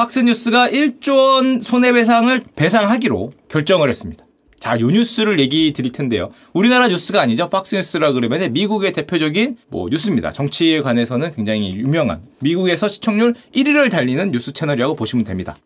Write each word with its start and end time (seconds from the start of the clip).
Fox 0.00 0.23
News가 0.23 0.68
1조 0.68 1.14
원 1.14 1.60
손해배상을 1.60 2.42
배상하기로 2.56 3.32
결정을 3.50 3.90
했습니다. 3.90 4.24
자, 4.58 4.80
요 4.80 4.86
뉴스를 4.86 5.38
얘기 5.40 5.74
드릴 5.74 5.92
텐데요. 5.92 6.30
우리나라 6.54 6.88
뉴스가 6.88 7.20
아니죠. 7.20 7.50
Fox 7.50 7.71
News라 7.71 8.12
그러면 8.12 8.50
미국의 8.54 8.94
대표적인 8.94 9.58
뭐 9.68 9.88
뉴스입니다. 9.90 10.30
정치에 10.30 10.80
관해서는 10.80 11.32
굉장히 11.32 11.74
유명한 11.74 12.22
미국에서 12.38 12.88
시청률 12.88 13.34
1위를 13.54 13.90
달리는 13.90 14.30
뉴스 14.30 14.52
채널이라고 14.52 14.96
보시면 14.96 15.26
됩니다. 15.26 15.56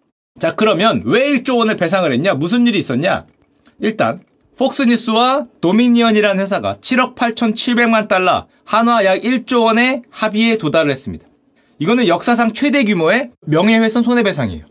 자, 0.40 0.57
그러면 0.57 1.03
왜 1.04 1.32
1조 1.32 1.58
원을 1.58 1.76
배상을 1.76 2.11
했냐? 2.11 2.35
무슨 2.35 2.66
일이 2.66 2.80
있었냐? 2.80 3.26
일단 3.79 4.18
폭스뉴스와 4.57 5.46
도미니언이라는 5.61 6.43
회사가 6.43 6.75
7억 6.80 7.14
8,700만 7.14 8.08
달러, 8.08 8.48
한화 8.64 9.04
약 9.04 9.21
1조 9.21 9.64
원의 9.64 10.03
합의에 10.11 10.58
도달을 10.58 10.90
했습니다. 10.90 11.25
이거는 11.78 12.06
역사상 12.06 12.52
최대 12.52 12.84
규모의 12.84 13.30
명예훼손 13.46 14.02
손해배상이에요. 14.02 14.64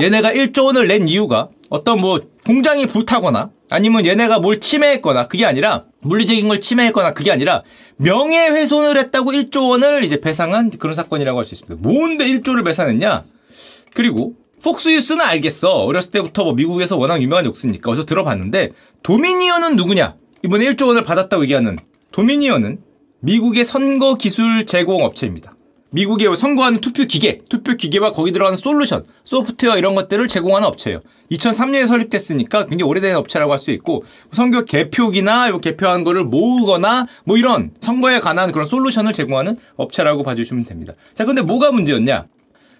얘네가 0.00 0.32
1조 0.32 0.66
원을 0.66 0.88
낸 0.88 1.08
이유가 1.08 1.48
어떤 1.68 2.00
뭐 2.00 2.20
공장이 2.46 2.86
불타거나 2.86 3.50
아니면 3.68 4.06
얘네가 4.06 4.40
뭘 4.40 4.60
침해했거나 4.60 5.28
그게 5.28 5.44
아니라 5.44 5.84
물리적인 6.02 6.48
걸 6.48 6.60
침해했거나 6.60 7.12
그게 7.14 7.30
아니라 7.30 7.62
명예훼손을 7.96 8.96
했다고 8.96 9.32
1조 9.32 9.68
원을 9.70 10.02
이제 10.04 10.20
배상한 10.20 10.70
그런 10.70 10.94
사건이라고 10.94 11.38
할 11.38 11.44
수 11.44 11.54
있습니다. 11.54 11.86
뭔데 11.86 12.26
1조를 12.26 12.64
배상했냐? 12.64 13.24
그리고 13.94 14.34
폭스뉴스는 14.62 15.24
알겠어. 15.24 15.84
어렸을 15.84 16.10
때부터 16.10 16.44
뭐 16.44 16.52
미국에서 16.54 16.96
워낙 16.96 17.22
유명한 17.22 17.44
욕쓰니까 17.46 17.90
어디서 17.90 18.06
들어봤는데 18.06 18.72
도미니언은 19.02 19.76
누구냐? 19.76 20.16
이번에 20.44 20.66
1조 20.70 20.88
원을 20.88 21.02
받았다고 21.02 21.42
얘기하는 21.44 21.78
도미니언은 22.12 22.80
미국의 23.20 23.64
선거 23.64 24.14
기술 24.14 24.66
제공 24.66 25.04
업체입니다. 25.04 25.52
미국에 25.90 26.32
선거하는 26.34 26.80
투표 26.80 27.04
기계, 27.04 27.38
투표 27.48 27.74
기계와 27.74 28.12
거기 28.12 28.32
들어가는 28.32 28.56
솔루션, 28.56 29.04
소프트웨어 29.24 29.76
이런 29.76 29.94
것들을 29.94 30.26
제공하는 30.28 30.66
업체예요. 30.68 31.00
2003년에 31.32 31.86
설립됐으니까 31.86 32.66
굉장히 32.66 32.88
오래된 32.88 33.16
업체라고 33.16 33.52
할 33.52 33.58
수 33.58 33.70
있고 33.72 34.04
선거 34.32 34.64
개표기나 34.64 35.58
개표한 35.58 36.02
거를 36.02 36.24
모으거나 36.24 37.06
뭐 37.24 37.36
이런 37.36 37.72
선거에 37.80 38.20
관한 38.20 38.52
그런 38.52 38.66
솔루션을 38.66 39.12
제공하는 39.12 39.58
업체라고 39.76 40.22
봐주시면 40.22 40.64
됩니다. 40.64 40.94
자, 41.14 41.24
근데 41.24 41.42
뭐가 41.42 41.72
문제였냐? 41.72 42.26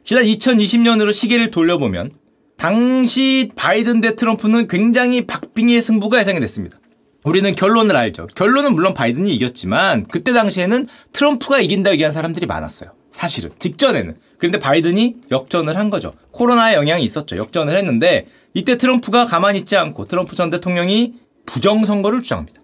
지난 0.02 0.24
2020년으로 0.24 1.12
시계를 1.12 1.50
돌려보면 1.50 2.10
당시 2.56 3.50
바이든 3.56 4.00
대 4.00 4.16
트럼프는 4.16 4.68
굉장히 4.68 5.26
박빙의 5.26 5.82
승부가 5.82 6.20
예상이 6.20 6.40
됐습니다. 6.40 6.78
우리는 7.24 7.52
결론을 7.52 7.96
알죠. 7.96 8.26
결론은 8.34 8.74
물론 8.74 8.94
바이든이 8.94 9.34
이겼지만 9.34 10.06
그때 10.06 10.32
당시에는 10.32 10.86
트럼프가 11.12 11.60
이긴다 11.60 11.92
얘기한 11.92 12.12
사람들이 12.12 12.46
많았어요. 12.46 12.92
사실은 13.10 13.50
직전에는. 13.58 14.16
그런데 14.38 14.58
바이든이 14.58 15.16
역전을 15.30 15.76
한 15.76 15.90
거죠. 15.90 16.14
코로나의 16.30 16.76
영향이 16.76 17.04
있었죠. 17.04 17.36
역전을 17.36 17.76
했는데 17.76 18.26
이때 18.54 18.78
트럼프가 18.78 19.26
가만히 19.26 19.58
있지 19.58 19.76
않고 19.76 20.06
트럼프 20.06 20.34
전 20.34 20.50
대통령이 20.50 21.14
부정 21.46 21.84
선거를 21.84 22.22
주장합니다. 22.22 22.62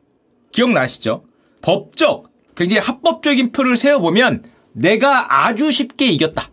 기억나시죠? 0.53 1.25
법적, 1.63 2.31
굉장히 2.57 2.81
합법적인 2.81 3.53
표를 3.53 3.77
세어보면 3.77 4.45
내가 4.73 5.45
아주 5.47 5.71
쉽게 5.71 6.07
이겼다. 6.07 6.51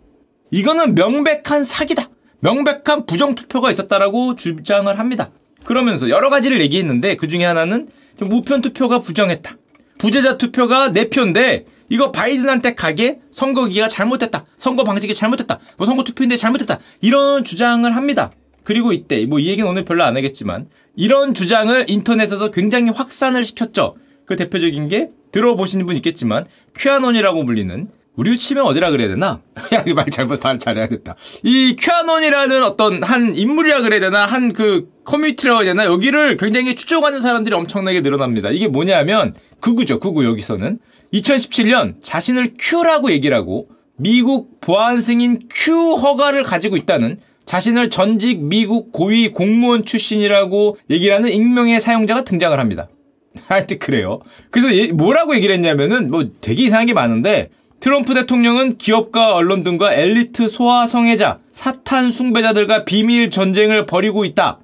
이거는 0.52 0.96
명백한 0.96 1.64
사기다. 1.64 2.10
명백한 2.40 3.06
부정 3.06 3.36
투표가 3.36 3.72
있었다라고 3.72 4.36
주장을 4.36 5.00
합니다. 5.00 5.32
그러면서 5.64 6.10
여러 6.10 6.30
가지를 6.30 6.60
얘기했는데 6.62 7.16
그 7.16 7.28
중에 7.28 7.46
하나는 7.46 7.88
무편 8.20 8.62
투표가 8.62 9.00
부정했다. 9.00 9.58
부재자 9.98 10.38
투표가 10.38 10.90
4표인데 10.90 11.66
이거 11.94 12.12
바이든한테 12.12 12.74
가게 12.74 13.20
선거기가 13.30 13.88
잘못됐다. 13.88 14.46
선거 14.58 14.84
방식이 14.84 15.14
잘못됐다. 15.14 15.60
뭐 15.78 15.86
선거 15.86 16.04
투표인데 16.04 16.38
잘못됐다. 16.38 16.80
이런 17.02 17.44
주장을 17.44 17.96
합니다. 17.96 18.32
그리고 18.64 18.94
이때 18.94 19.24
뭐 19.28 19.38
이 19.40 19.48
얘기는 19.48 19.70
오늘 19.70 19.86
별로 19.86 20.04
안 20.04 20.18
하겠지만 20.18 20.70
이런 20.96 21.36
주장을 21.36 21.86
인터넷에서 21.88 22.50
굉장히 22.50 22.90
확산을 22.90 23.46
시켰죠. 23.46 23.96
그 24.26 24.36
대표적인 24.36 24.88
게 24.88 25.10
들어보시는 25.32 25.86
분 25.86 25.96
있겠지만 25.98 26.46
큐아논이라고 26.76 27.46
불리는 27.46 27.88
우리 28.16 28.38
치면 28.40 28.66
어디라 28.66 28.90
그래야 28.92 29.08
되나? 29.10 29.42
야, 29.74 29.84
이말 29.88 30.06
잘못 30.12 30.40
말 30.44 30.58
잘해야겠다. 30.58 31.16
이 31.44 31.76
큐아논이라는 31.80 32.64
어떤 32.64 33.04
한 33.04 33.36
인물이라 33.36 33.82
그래야 33.82 34.00
되나? 34.00 34.26
한 34.26 34.54
그 34.54 34.90
커뮤니티라고 35.04 35.64
해야 35.64 35.74
되나? 35.74 35.86
여기를 35.86 36.38
굉장히 36.38 36.76
추종하는 36.76 37.22
사람들이 37.22 37.56
엄청나게 37.56 38.02
늘어납니다. 38.02 38.50
이게 38.50 38.68
뭐냐면 38.68 39.36
극우죠. 39.60 40.00
극우 40.00 40.24
여기서는 40.26 40.80
2017년 41.14 41.96
자신을 42.02 42.54
Q라고 42.60 43.12
얘기를 43.12 43.36
하고 43.36 43.70
미국 43.96 44.60
보안 44.60 45.00
승인 45.00 45.40
Q 45.50 45.96
허가를 45.96 46.44
가지고 46.44 46.78
있다는 46.78 47.20
자신을 47.46 47.90
전직 47.90 48.44
미국 48.44 48.92
고위 48.92 49.30
공무원 49.30 49.86
출신이라고 49.86 50.78
얘기를 50.90 51.16
하는 51.16 51.30
익명의 51.30 51.82
사용자가 51.82 52.24
등장을 52.24 52.58
합니다. 52.58 52.88
하여튼 53.48 53.80
그래요. 53.80 54.22
그래서 54.50 54.94
뭐라고 54.94 55.36
얘기를 55.36 55.54
했냐면은 55.54 56.10
뭐 56.10 56.30
되게 56.42 56.64
이상한 56.64 56.88
게 56.88 56.94
많은데 56.94 57.50
트럼프 57.80 58.14
대통령은 58.14 58.78
기업과 58.78 59.36
언론 59.36 59.64
등과 59.64 59.94
엘리트 59.94 60.48
소아 60.48 60.88
성애자, 60.88 61.40
사탄 61.52 62.12
숭배자들과 62.12 62.86
비밀 62.86 63.30
전쟁을 63.30 63.86
벌이고 63.86 64.24
있다. 64.24 64.60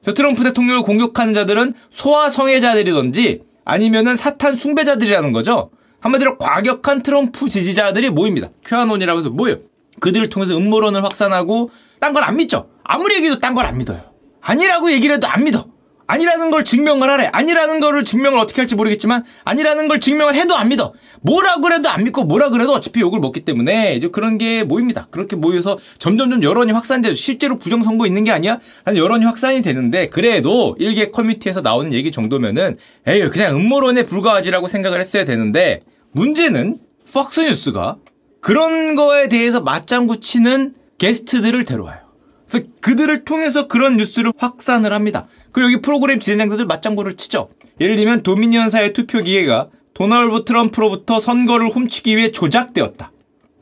그래서 0.00 0.14
트럼프 0.14 0.44
대통령을 0.44 0.82
공격하는 0.82 1.34
자들은 1.34 1.74
소아 1.90 2.30
성애자들이든지 2.30 3.40
아니면은 3.64 4.16
사탄 4.16 4.54
숭배자들이라는 4.56 5.32
거죠. 5.32 5.70
한마디로 6.00 6.38
과격한 6.38 7.02
트럼프 7.02 7.48
지지자들이 7.48 8.10
모입니다. 8.10 8.48
큐아논이라고 8.64 9.20
해서 9.20 9.30
모여요. 9.30 9.56
그들을 10.00 10.28
통해서 10.28 10.56
음모론을 10.56 11.02
확산하고 11.02 11.70
딴 12.00 12.12
걸 12.12 12.24
안 12.24 12.36
믿죠. 12.36 12.68
아무리 12.82 13.14
얘기해도 13.16 13.40
딴 13.40 13.54
걸 13.54 13.64
안 13.64 13.78
믿어요. 13.78 14.02
아니라고 14.42 14.92
얘기를 14.92 15.16
해도 15.16 15.26
안 15.28 15.44
믿어. 15.44 15.66
아니라는 16.06 16.50
걸 16.50 16.64
증명을 16.64 17.08
하래. 17.08 17.28
아니라는 17.32 17.80
거를 17.80 18.04
증명을 18.04 18.38
어떻게 18.38 18.60
할지 18.60 18.74
모르겠지만 18.74 19.24
아니라는 19.44 19.88
걸 19.88 20.00
증명을 20.00 20.34
해도 20.34 20.54
안 20.54 20.68
믿어. 20.68 20.92
뭐라 21.22 21.56
그래도 21.56 21.88
안 21.88 22.04
믿고 22.04 22.24
뭐라 22.24 22.50
그래도 22.50 22.72
어차피 22.72 23.00
욕을 23.00 23.20
먹기 23.20 23.44
때문에 23.44 23.96
이제 23.96 24.08
그런 24.08 24.38
게 24.38 24.64
모입니다. 24.64 25.08
그렇게 25.10 25.36
모여서 25.36 25.78
점점점 25.98 26.42
여론이 26.42 26.72
확산돼서 26.72 27.14
실제로 27.14 27.58
부정선거 27.58 28.06
있는 28.06 28.24
게 28.24 28.30
아니야? 28.30 28.60
하는 28.84 29.00
여론이 29.00 29.24
확산이 29.24 29.62
되는데 29.62 30.08
그래도 30.08 30.76
일개 30.78 31.10
커뮤니티에서 31.10 31.60
나오는 31.62 31.92
얘기 31.92 32.12
정도면은 32.12 32.76
에이 33.06 33.28
그냥 33.28 33.56
음모론에 33.56 34.04
불과하지라고 34.04 34.68
생각을 34.68 35.00
했어야 35.00 35.24
되는데 35.24 35.80
문제는 36.12 36.78
팍스뉴스가 37.12 37.96
그런 38.40 38.94
거에 38.94 39.28
대해서 39.28 39.60
맞장구 39.60 40.20
치는 40.20 40.74
게스트들을 40.98 41.64
데려와요. 41.64 42.00
그래서 42.46 42.66
그들을 42.80 43.24
통해서 43.24 43.66
그런 43.66 43.96
뉴스를 43.96 44.32
확산을 44.36 44.92
합니다. 44.92 45.26
그리고 45.54 45.70
여기 45.70 45.80
프로그램 45.80 46.18
진행자들 46.18 46.66
맞장구를 46.66 47.16
치죠. 47.16 47.48
예를 47.80 47.94
들면 47.96 48.24
도미니언사의 48.24 48.92
투표 48.92 49.22
기계가 49.22 49.68
도널드 49.94 50.44
트럼프로부터 50.44 51.20
선거를 51.20 51.70
훔치기 51.70 52.16
위해 52.16 52.32
조작되었다. 52.32 53.12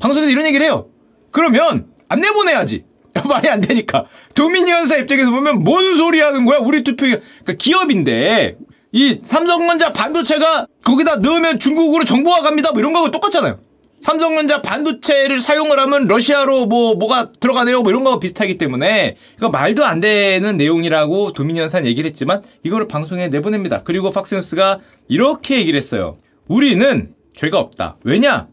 방송에서 0.00 0.30
이런 0.30 0.47
얘기를 0.47 0.64
해요. 0.64 0.88
그러면 1.30 1.86
안 2.08 2.20
내보내야지. 2.20 2.86
말이 3.28 3.47
안 3.50 3.60
되니까. 3.60 4.06
도미니언사 4.34 4.97
입장에서 4.97 5.30
보면 5.30 5.64
뭔 5.64 5.94
소리 5.94 6.20
하는 6.20 6.47
거야? 6.47 6.60
우리 6.60 6.82
투표 6.82 7.04
그러니까 7.04 7.53
기업인데 7.58 8.56
이 8.92 9.20
삼성전자 9.22 9.92
반도체가 9.92 10.66
거기다 10.82 11.16
넣으면 11.16 11.59
중국으로 11.59 12.04
정보가 12.04 12.41
갑니다. 12.41 12.72
뭐 12.72 12.80
이런 12.80 12.94
거하고 12.94 13.10
똑같잖아요. 13.10 13.59
삼성전자 14.02 14.60
반도체를 14.62 15.40
사용을 15.40 15.78
하면 15.78 16.06
러시아로 16.08 16.66
뭐 16.66 16.96
뭐가 16.96 17.30
들어가네요 17.38 17.82
뭐 17.82 17.92
이런 17.92 18.02
거와 18.02 18.18
비슷하기 18.18 18.58
때문에 18.58 19.16
이거 19.36 19.48
말도 19.48 19.84
안 19.84 20.00
되는 20.00 20.56
내용이라고 20.56 21.32
도미니언산 21.32 21.86
얘기를 21.86 22.10
했지만 22.10 22.42
이거를 22.64 22.88
방송에 22.88 23.28
내보냅니다. 23.28 23.84
그리고 23.84 24.10
팍스뉴스가 24.10 24.80
이렇게 25.08 25.56
얘기를 25.56 25.76
했어요. 25.76 26.18
우리는 26.48 27.14
죄가 27.36 27.59
없다. 27.60 27.97
왜냐? 28.03 28.48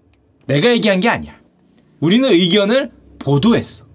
내가 0.45 0.69
얘기한 0.69 0.99
게 0.99 1.09
아니야. 1.09 1.39
우리는 1.99 2.29
의견을 2.29 2.91
보도했어. 3.17 3.85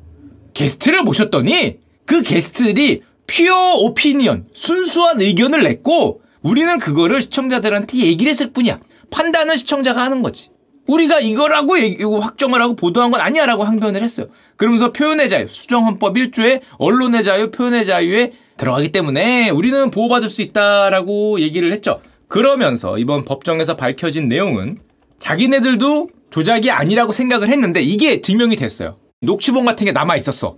게스트를 0.54 1.02
모셨더니 1.04 1.78
그 2.04 2.22
게스트들이 2.22 3.02
퓨어 3.26 3.76
오피니언, 3.78 4.48
순수한 4.52 5.20
의견을 5.20 5.62
냈고 5.62 6.20
우리는 6.42 6.78
그거를 6.78 7.22
시청자들한테 7.22 7.98
얘기를 7.98 8.28
했을 8.28 8.52
뿐이야. 8.52 8.80
판단은 9.10 9.56
시청자가 9.56 10.02
하는 10.02 10.22
거지. 10.22 10.50
우리가 10.86 11.20
이거라고 11.20 11.78
얘기, 11.78 12.04
확정을 12.04 12.60
하고 12.60 12.76
보도한 12.76 13.10
건 13.10 13.20
아니야라고 13.20 13.64
항변을 13.64 14.02
했어요. 14.02 14.26
그러면서 14.56 14.92
표현의 14.92 15.28
자유, 15.28 15.48
수정헌법 15.48 16.14
1조에 16.14 16.60
언론의 16.78 17.22
자유, 17.24 17.50
표현의 17.50 17.86
자유에 17.86 18.32
들어가기 18.56 18.92
때문에 18.92 19.50
우리는 19.50 19.90
보호받을 19.90 20.28
수 20.28 20.42
있다라고 20.42 21.40
얘기를 21.40 21.72
했죠. 21.72 22.00
그러면서 22.28 22.98
이번 22.98 23.24
법정에서 23.24 23.76
밝혀진 23.76 24.28
내용은 24.28 24.78
자기네들도 25.18 26.08
조작이 26.30 26.70
아니라고 26.70 27.12
생각을 27.12 27.48
했는데 27.48 27.80
이게 27.80 28.20
증명이 28.20 28.56
됐어요. 28.56 28.96
녹취본 29.20 29.64
같은 29.64 29.84
게 29.84 29.92
남아 29.92 30.16
있었어. 30.16 30.56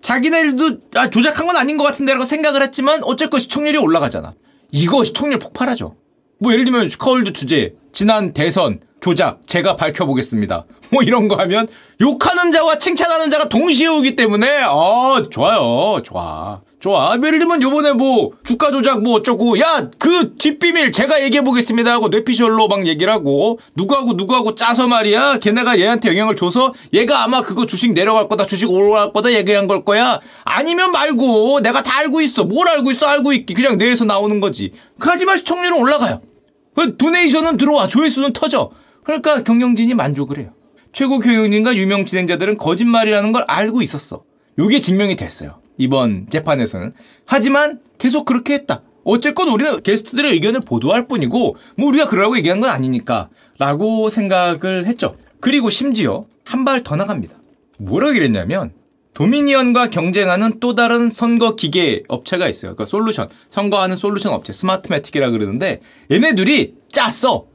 자기네들도 0.00 0.78
아, 0.94 1.10
조작한 1.10 1.46
건 1.46 1.56
아닌 1.56 1.76
것 1.76 1.84
같은데라고 1.84 2.24
생각을 2.24 2.62
했지만 2.62 3.02
어쨌건 3.04 3.40
시청률이 3.40 3.78
올라가잖아. 3.78 4.34
이거 4.72 5.04
시청률 5.04 5.38
폭발하죠. 5.38 5.96
뭐 6.40 6.52
예를 6.52 6.64
들면 6.64 6.88
슈카월드 6.88 7.32
주제, 7.32 7.74
지난 7.92 8.32
대선, 8.32 8.80
조작 9.00 9.40
제가 9.46 9.76
밝혀보겠습니다. 9.76 10.64
뭐 10.90 11.02
이런 11.02 11.28
거 11.28 11.36
하면 11.36 11.68
욕하는 12.00 12.50
자와 12.52 12.78
칭찬하는 12.78 13.30
자가 13.30 13.48
동시에 13.48 13.86
오기 13.88 14.16
때문에 14.16 14.62
어 14.64 15.28
좋아요. 15.30 16.02
좋아. 16.02 16.60
좋아. 16.80 17.16
예를 17.16 17.40
들면 17.40 17.60
요번에 17.60 17.92
뭐 17.92 18.30
주가 18.44 18.70
조작 18.70 19.02
뭐 19.02 19.14
어쩌고 19.14 19.58
야 19.58 19.90
그 19.98 20.36
뒷비밀 20.36 20.92
제가 20.92 21.22
얘기해 21.24 21.42
보겠습니다 21.42 21.90
하고 21.90 22.08
뇌피셜로 22.08 22.68
막 22.68 22.86
얘기를 22.86 23.12
하고 23.12 23.58
누구하고 23.74 24.12
누구하고 24.12 24.54
짜서 24.54 24.86
말이야. 24.86 25.38
걔네가 25.38 25.80
얘한테 25.80 26.08
영향을 26.10 26.36
줘서 26.36 26.72
얘가 26.94 27.24
아마 27.24 27.42
그거 27.42 27.66
주식 27.66 27.92
내려갈 27.94 28.28
거다 28.28 28.46
주식 28.46 28.70
올라갈 28.70 29.12
거다 29.12 29.32
얘기한 29.32 29.66
걸 29.66 29.84
거야. 29.84 30.20
아니면 30.44 30.92
말고 30.92 31.60
내가 31.62 31.82
다 31.82 31.98
알고 31.98 32.20
있어. 32.20 32.44
뭘 32.44 32.68
알고 32.68 32.92
있어? 32.92 33.06
알고 33.06 33.32
있기. 33.32 33.54
그냥 33.54 33.76
뇌에서 33.76 34.04
나오는 34.04 34.38
거지. 34.38 34.72
하지만 35.00 35.36
시청률은 35.38 35.78
올라가요. 35.78 36.20
그 36.76 36.96
도네이션은 36.96 37.56
들어와. 37.56 37.88
조회수는 37.88 38.32
터져 38.32 38.70
그러니까 39.08 39.42
경영진이 39.42 39.94
만족을 39.94 40.38
해요 40.38 40.52
최고 40.92 41.18
경영진과 41.18 41.76
유명 41.76 42.04
진행자들은 42.04 42.58
거짓말이라는 42.58 43.32
걸 43.32 43.44
알고 43.48 43.80
있었어 43.82 44.22
요게 44.58 44.80
증명이 44.80 45.16
됐어요 45.16 45.60
이번 45.78 46.26
재판에서는. 46.28 46.92
하지만 47.24 47.78
계속 47.98 48.24
그렇게 48.24 48.54
했다. 48.54 48.82
어쨌건 49.04 49.48
우리는 49.48 49.80
게스트들의 49.80 50.32
의견을 50.32 50.58
보도할 50.66 51.06
뿐이고 51.06 51.56
뭐 51.76 51.88
우리가 51.88 52.08
그러라고 52.08 52.36
얘기한 52.36 52.58
건 52.60 52.68
아니니까 52.68 53.28
라고 53.58 54.10
생각을 54.10 54.86
했죠. 54.86 55.16
그리고 55.38 55.70
심지어 55.70 56.26
한 56.44 56.64
발 56.64 56.82
더 56.82 56.96
나갑니다. 56.96 57.36
뭐라고 57.78 58.14
그랬냐면 58.14 58.72
도미니언과 59.14 59.90
경쟁하는 59.90 60.58
또 60.58 60.74
다른 60.74 61.10
선거 61.10 61.54
기계 61.54 62.02
업체가 62.08 62.48
있어요. 62.48 62.72
그러니까 62.74 62.84
솔루션, 62.86 63.28
선거하는 63.50 63.94
솔루션 63.94 64.32
업체, 64.32 64.52
스마트매틱이라 64.52 65.30
그러는데 65.30 65.80
얘네들이 66.10 66.74
짰어. 66.90 67.46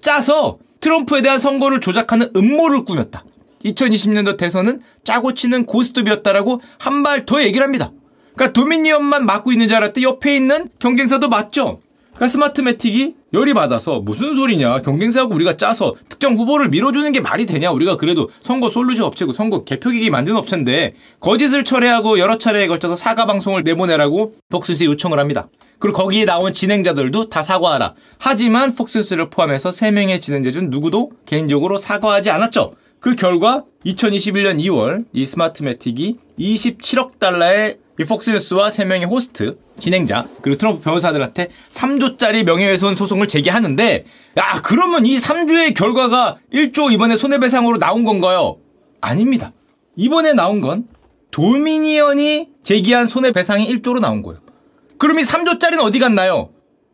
짜서 0.00 0.58
트럼프에 0.82 1.22
대한 1.22 1.38
선거를 1.38 1.80
조작하는 1.80 2.28
음모를 2.36 2.84
꾸몄다. 2.84 3.24
2020년도 3.64 4.36
대선은 4.36 4.82
짜고 5.04 5.32
치는 5.34 5.64
고스톱이었다라고 5.64 6.60
한 6.78 7.02
발 7.04 7.24
더 7.24 7.42
얘기를 7.42 7.64
합니다. 7.64 7.92
그러니까 8.34 8.52
도미니언만 8.52 9.24
맡고 9.24 9.52
있는 9.52 9.68
줄 9.68 9.76
알았더니 9.76 10.04
옆에 10.04 10.34
있는 10.36 10.68
경쟁사도 10.80 11.28
맞죠. 11.28 11.80
그러니까 12.22 12.28
스마트매틱이 12.28 13.14
열이 13.32 13.52
받아서 13.52 13.98
무슨 13.98 14.36
소리냐 14.36 14.82
경쟁사하고 14.82 15.34
우리가 15.34 15.56
짜서 15.56 15.96
특정 16.08 16.34
후보를 16.34 16.68
밀어주는 16.68 17.10
게 17.10 17.18
말이 17.18 17.46
되냐 17.46 17.72
우리가 17.72 17.96
그래도 17.96 18.30
선거 18.40 18.70
솔루션 18.70 19.06
업체고 19.06 19.32
선거 19.32 19.64
개표기기 19.64 20.08
만든 20.10 20.36
업체인데 20.36 20.94
거짓을 21.18 21.64
철회하고 21.64 22.20
여러 22.20 22.38
차례에 22.38 22.68
걸쳐서 22.68 22.94
사과 22.94 23.26
방송을 23.26 23.64
내보내라고 23.64 24.34
폭스시 24.50 24.84
요청을 24.84 25.18
합니다. 25.18 25.48
그리고 25.80 25.98
거기에 25.98 26.24
나온 26.24 26.52
진행자들도 26.52 27.28
다 27.28 27.42
사과하라. 27.42 27.94
하지만 28.18 28.72
폭스스를 28.72 29.28
포함해서 29.28 29.70
3명의 29.70 30.20
진행자 30.20 30.52
중 30.52 30.70
누구도 30.70 31.10
개인적으로 31.26 31.76
사과하지 31.76 32.30
않았죠. 32.30 32.74
그 33.00 33.16
결과 33.16 33.64
2021년 33.84 34.60
2월 34.60 35.04
이 35.12 35.26
스마트매틱이 35.26 36.18
27억 36.38 37.18
달러의 37.18 37.78
이 38.02 38.04
폭스뉴스와 38.04 38.68
3명의 38.68 39.08
호스트, 39.08 39.58
진행자, 39.78 40.28
그리고 40.42 40.58
트럼프 40.58 40.82
변호사들한테 40.82 41.48
3조짜리 41.70 42.44
명예훼손 42.44 42.96
소송을 42.96 43.28
제기하는데, 43.28 44.04
야, 44.38 44.60
그러면 44.62 45.06
이 45.06 45.18
3조의 45.18 45.74
결과가 45.74 46.38
1조 46.52 46.92
이번에 46.92 47.16
손해배상으로 47.16 47.78
나온 47.78 48.04
건가요? 48.04 48.58
아닙니다. 49.00 49.52
이번에 49.96 50.32
나온 50.32 50.60
건 50.60 50.86
도미니언이 51.30 52.48
제기한 52.62 53.06
손해배상이 53.06 53.66
1조로 53.68 54.00
나온 54.00 54.22
거예요. 54.22 54.40
그럼 54.98 55.18
이 55.18 55.22
3조짜리는 55.22 55.80
어디 55.80 55.98
갔나요? 55.98 56.50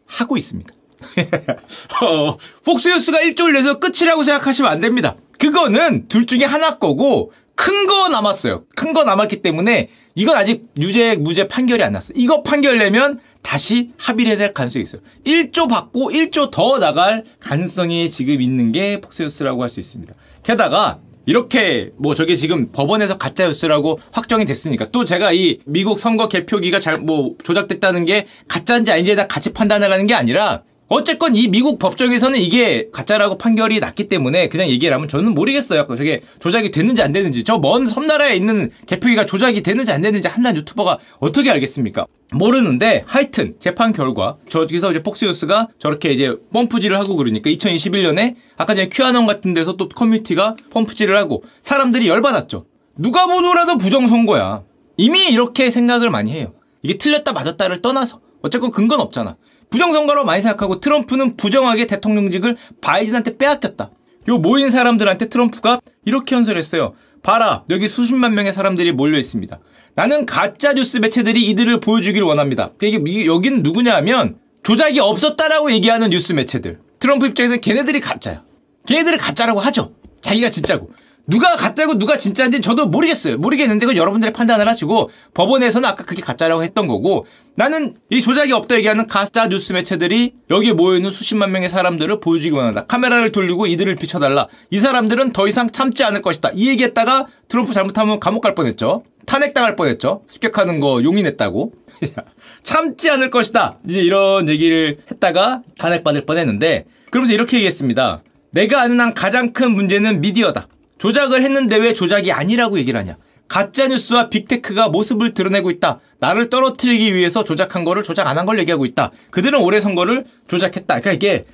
하고 0.07 0.37
있습니다. 0.37 0.75
어, 2.03 2.39
폭스뉴스가 2.65 3.19
1조를 3.19 3.55
내서 3.55 3.79
끝이라고 3.79 4.25
생각하시면 4.25 4.71
안 4.71 4.81
됩니다. 4.81 5.17
그거는 5.39 6.09
둘 6.09 6.27
중에 6.27 6.45
하나 6.45 6.79
거고 6.79 7.33
큰 7.59 7.87
거 7.87 8.09
남았어요. 8.09 8.65
큰 8.77 8.93
거 8.93 9.03
남았기 9.05 9.43
때문에 9.43 9.89
이건 10.15 10.37
아직 10.37 10.67
유죄 10.81 11.17
무죄 11.17 11.49
판결이 11.49 11.83
안 11.83 11.93
났어요. 11.93 12.13
이거 12.17 12.43
판결 12.43 12.79
내면 12.79 13.19
다시 13.43 13.91
합의를 13.99 14.39
될 14.39 14.53
가능성이 14.53 14.85
있어요. 14.85 15.03
1조 15.27 15.69
받고 15.69 16.11
1조 16.13 16.51
더 16.51 16.79
나갈 16.79 17.25
가능성이 17.41 18.11
지금 18.11 18.41
있는 18.41 18.71
게 18.73 19.01
폭스뉴스라고 19.01 19.63
할 19.63 19.69
수 19.71 19.81
있습니다. 19.81 20.15
게다가 20.43 21.01
이렇게 21.27 21.91
뭐 21.99 22.15
저게 22.15 22.35
지금 22.37 22.71
법원에서 22.73 23.19
가짜 23.19 23.47
뉴스라고 23.47 24.01
확정이 24.13 24.47
됐으니까 24.47 24.91
또 24.93 25.05
제가 25.05 25.33
이 25.33 25.59
미국 25.67 25.99
선거 25.99 26.29
개표기가 26.29 26.81
잘 26.81 26.99
뭐 27.01 27.35
조작됐다는 27.45 28.05
게 28.07 28.27
가짜인지 28.49 28.91
아닌지에 28.93 29.15
다 29.15 29.27
같이 29.27 29.53
판단을 29.53 29.93
하는 29.93 30.07
게 30.07 30.15
아니라 30.15 30.63
어쨌건 30.90 31.37
이 31.37 31.49
미국 31.49 31.79
법정에서는 31.79 32.38
이게 32.38 32.88
가짜라고 32.90 33.37
판결이 33.37 33.79
났기 33.79 34.08
때문에 34.08 34.49
그냥 34.49 34.69
얘기를 34.69 34.94
하면 34.94 35.06
저는 35.06 35.35
모르겠어요. 35.35 35.87
저게 35.87 36.23
조작이 36.40 36.70
됐는지 36.70 37.02
안 37.02 37.12
됐는지. 37.12 37.44
저 37.44 37.58
먼 37.58 37.87
섬나라에 37.87 38.35
있는 38.37 38.70
개표기가 38.87 39.26
조작이 39.26 39.62
됐는지 39.62 39.93
안 39.93 40.00
됐는지 40.00 40.29
한난 40.29 40.56
유튜버가 40.56 40.99
어떻게 41.19 41.50
알겠습니까? 41.50 42.06
모르는데 42.32 43.05
하여튼 43.06 43.55
재판 43.58 43.93
결과 43.93 44.37
저기서 44.49 44.93
이제 44.93 45.02
폭스뉴스가 45.02 45.69
저렇게 45.79 46.11
이제 46.11 46.35
펌프질을 46.52 46.99
하고 46.99 47.17
그러니까 47.17 47.50
2021년에 47.50 48.37
아까 48.56 48.75
전에 48.75 48.88
큐아논 48.88 49.26
같은 49.26 49.52
데서 49.55 49.76
또 49.76 49.88
커뮤니티가 49.90 50.56
펌프질을 50.70 51.17
하고 51.17 51.43
사람들이 51.62 52.08
열받았죠. 52.08 52.64
누가 52.96 53.26
보더라도 53.26 53.76
부정선거야. 53.76 54.62
이미 54.96 55.29
이렇게 55.29 55.70
생각을 55.70 56.08
많이 56.11 56.32
해요. 56.32 56.55
이게 56.82 56.96
틀렸다 56.96 57.32
맞았다를 57.32 57.82
떠나서 57.82 58.20
어쨌건 58.43 58.70
근거는 58.70 59.02
없잖아. 59.05 59.37
부정선거로 59.70 60.25
많이 60.25 60.41
생각하고 60.41 60.81
트럼프는 60.81 61.37
부정하게 61.37 61.87
대통령직을 61.87 62.56
바이든한테 62.81 63.37
빼앗겼다. 63.37 63.91
요 64.29 64.38
모인 64.38 64.70
사람들한테 64.70 65.29
트럼프가 65.29 65.81
이렇게 66.05 66.35
연설했어요. 66.35 66.94
봐라, 67.23 67.65
여기 67.70 67.88
수십만 67.88 68.35
명의 68.35 68.53
사람들이 68.53 68.93
몰려 68.93 69.19
있습니다. 69.19 69.59
나는 69.94 70.26
가짜 70.26 70.73
뉴스 70.73 70.99
매체들이 70.99 71.49
이들을 71.50 71.81
보여주기를 71.81 72.26
원합니다. 72.26 72.70
이게 72.81 73.26
여기는 73.26 73.62
누구냐 73.62 73.94
하면 73.97 74.38
조작이 74.62 75.00
없었다라고 75.00 75.73
얘기하는 75.73 76.11
뉴스 76.11 76.32
매체들. 76.32 76.79
트럼프 77.00 77.26
입장에서는 77.26 77.61
걔네들이 77.61 78.00
가짜야. 78.00 78.44
걔네들이 78.87 79.17
가짜라고 79.17 79.61
하죠. 79.61 79.93
자기가 80.21 80.50
진짜고. 80.50 80.91
누가 81.29 81.57
가짜고 81.57 81.99
누가 81.99 82.17
진짜인지 82.17 82.63
저도 82.63 82.87
모르겠어요. 82.87 83.37
모르겠는데 83.37 83.85
그건 83.85 83.99
여러분들의 83.99 84.33
판단을 84.33 84.67
하시고 84.67 85.11
법원에서는 85.35 85.87
아까 85.87 86.03
그게 86.05 86.23
가짜라고 86.23 86.65
했던 86.65 86.87
거고 86.87 87.27
나는 87.55 87.97
이 88.09 88.23
조작이 88.23 88.53
없다 88.53 88.77
얘기하는 88.77 89.07
가짜 89.07 89.47
뉴스 89.47 89.75
매체들이 89.75 90.33
여기에 90.49 90.73
모여있는 90.73 91.11
수십만 91.11 91.53
명의 91.53 91.69
사람들을 91.69 92.21
보여주기 92.21 92.57
원한다. 92.57 92.87
카메라를 92.87 93.31
돌리고 93.31 93.67
이들을 93.67 93.95
비춰달라. 93.97 94.49
이 94.71 94.79
사람들은 94.81 95.35
더 95.35 95.47
이상 95.47 95.69
참지 95.69 96.02
않을 96.02 96.23
것이다. 96.23 96.50
이 96.55 96.71
얘기했다가 96.71 97.26
트럼프 97.49 97.75
잘못하면 97.75 98.21
감옥 98.21 98.41
갈 98.41 98.55
뻔했죠. 98.55 99.05
탄핵당할 99.26 99.76
뻔했죠. 99.76 100.23
습격하는 100.29 100.81
거 100.81 101.02
용인했다고. 101.05 101.73
참지 102.62 103.11
않을 103.11 103.29
것이다. 103.29 103.79
이제 103.87 104.00
이런 104.00 104.49
얘기를 104.49 104.97
했다가 105.11 105.61
탄핵받을 105.76 106.25
뻔했는데 106.25 106.87
그러면서 107.11 107.35
이렇게 107.35 107.59
얘기했습니다. 107.59 108.23
내가 108.50 108.81
아는 108.81 108.99
한 108.99 109.12
가장 109.12 109.52
큰 109.52 109.73
문제는 109.73 110.23
미디어다. 110.23 110.69
조작을 110.99 111.43
했는데 111.43 111.76
왜 111.76 111.95
조작이 111.95 112.33
아니라고 112.33 112.78
얘기를 112.78 112.99
하냐. 113.00 113.17
가짜뉴스와 113.49 114.28
빅테크가 114.28 114.88
모습을 114.90 115.33
드러내고 115.33 115.71
있다. 115.71 116.00
나를 116.21 116.50
떨어뜨리기 116.50 117.14
위해서 117.14 117.45
조작한 117.45 117.85
거를 117.85 118.02
조작 118.02 118.26
안 118.26 118.37
한 118.37 118.45
걸 118.47 118.59
얘기하고 118.59 118.85
있다. 118.85 119.11
그들은 119.31 119.61
올해 119.61 119.81
선거를 119.81 120.26
조작했다. 120.49 121.00
그러니까 121.00 121.12
이게 121.12 121.47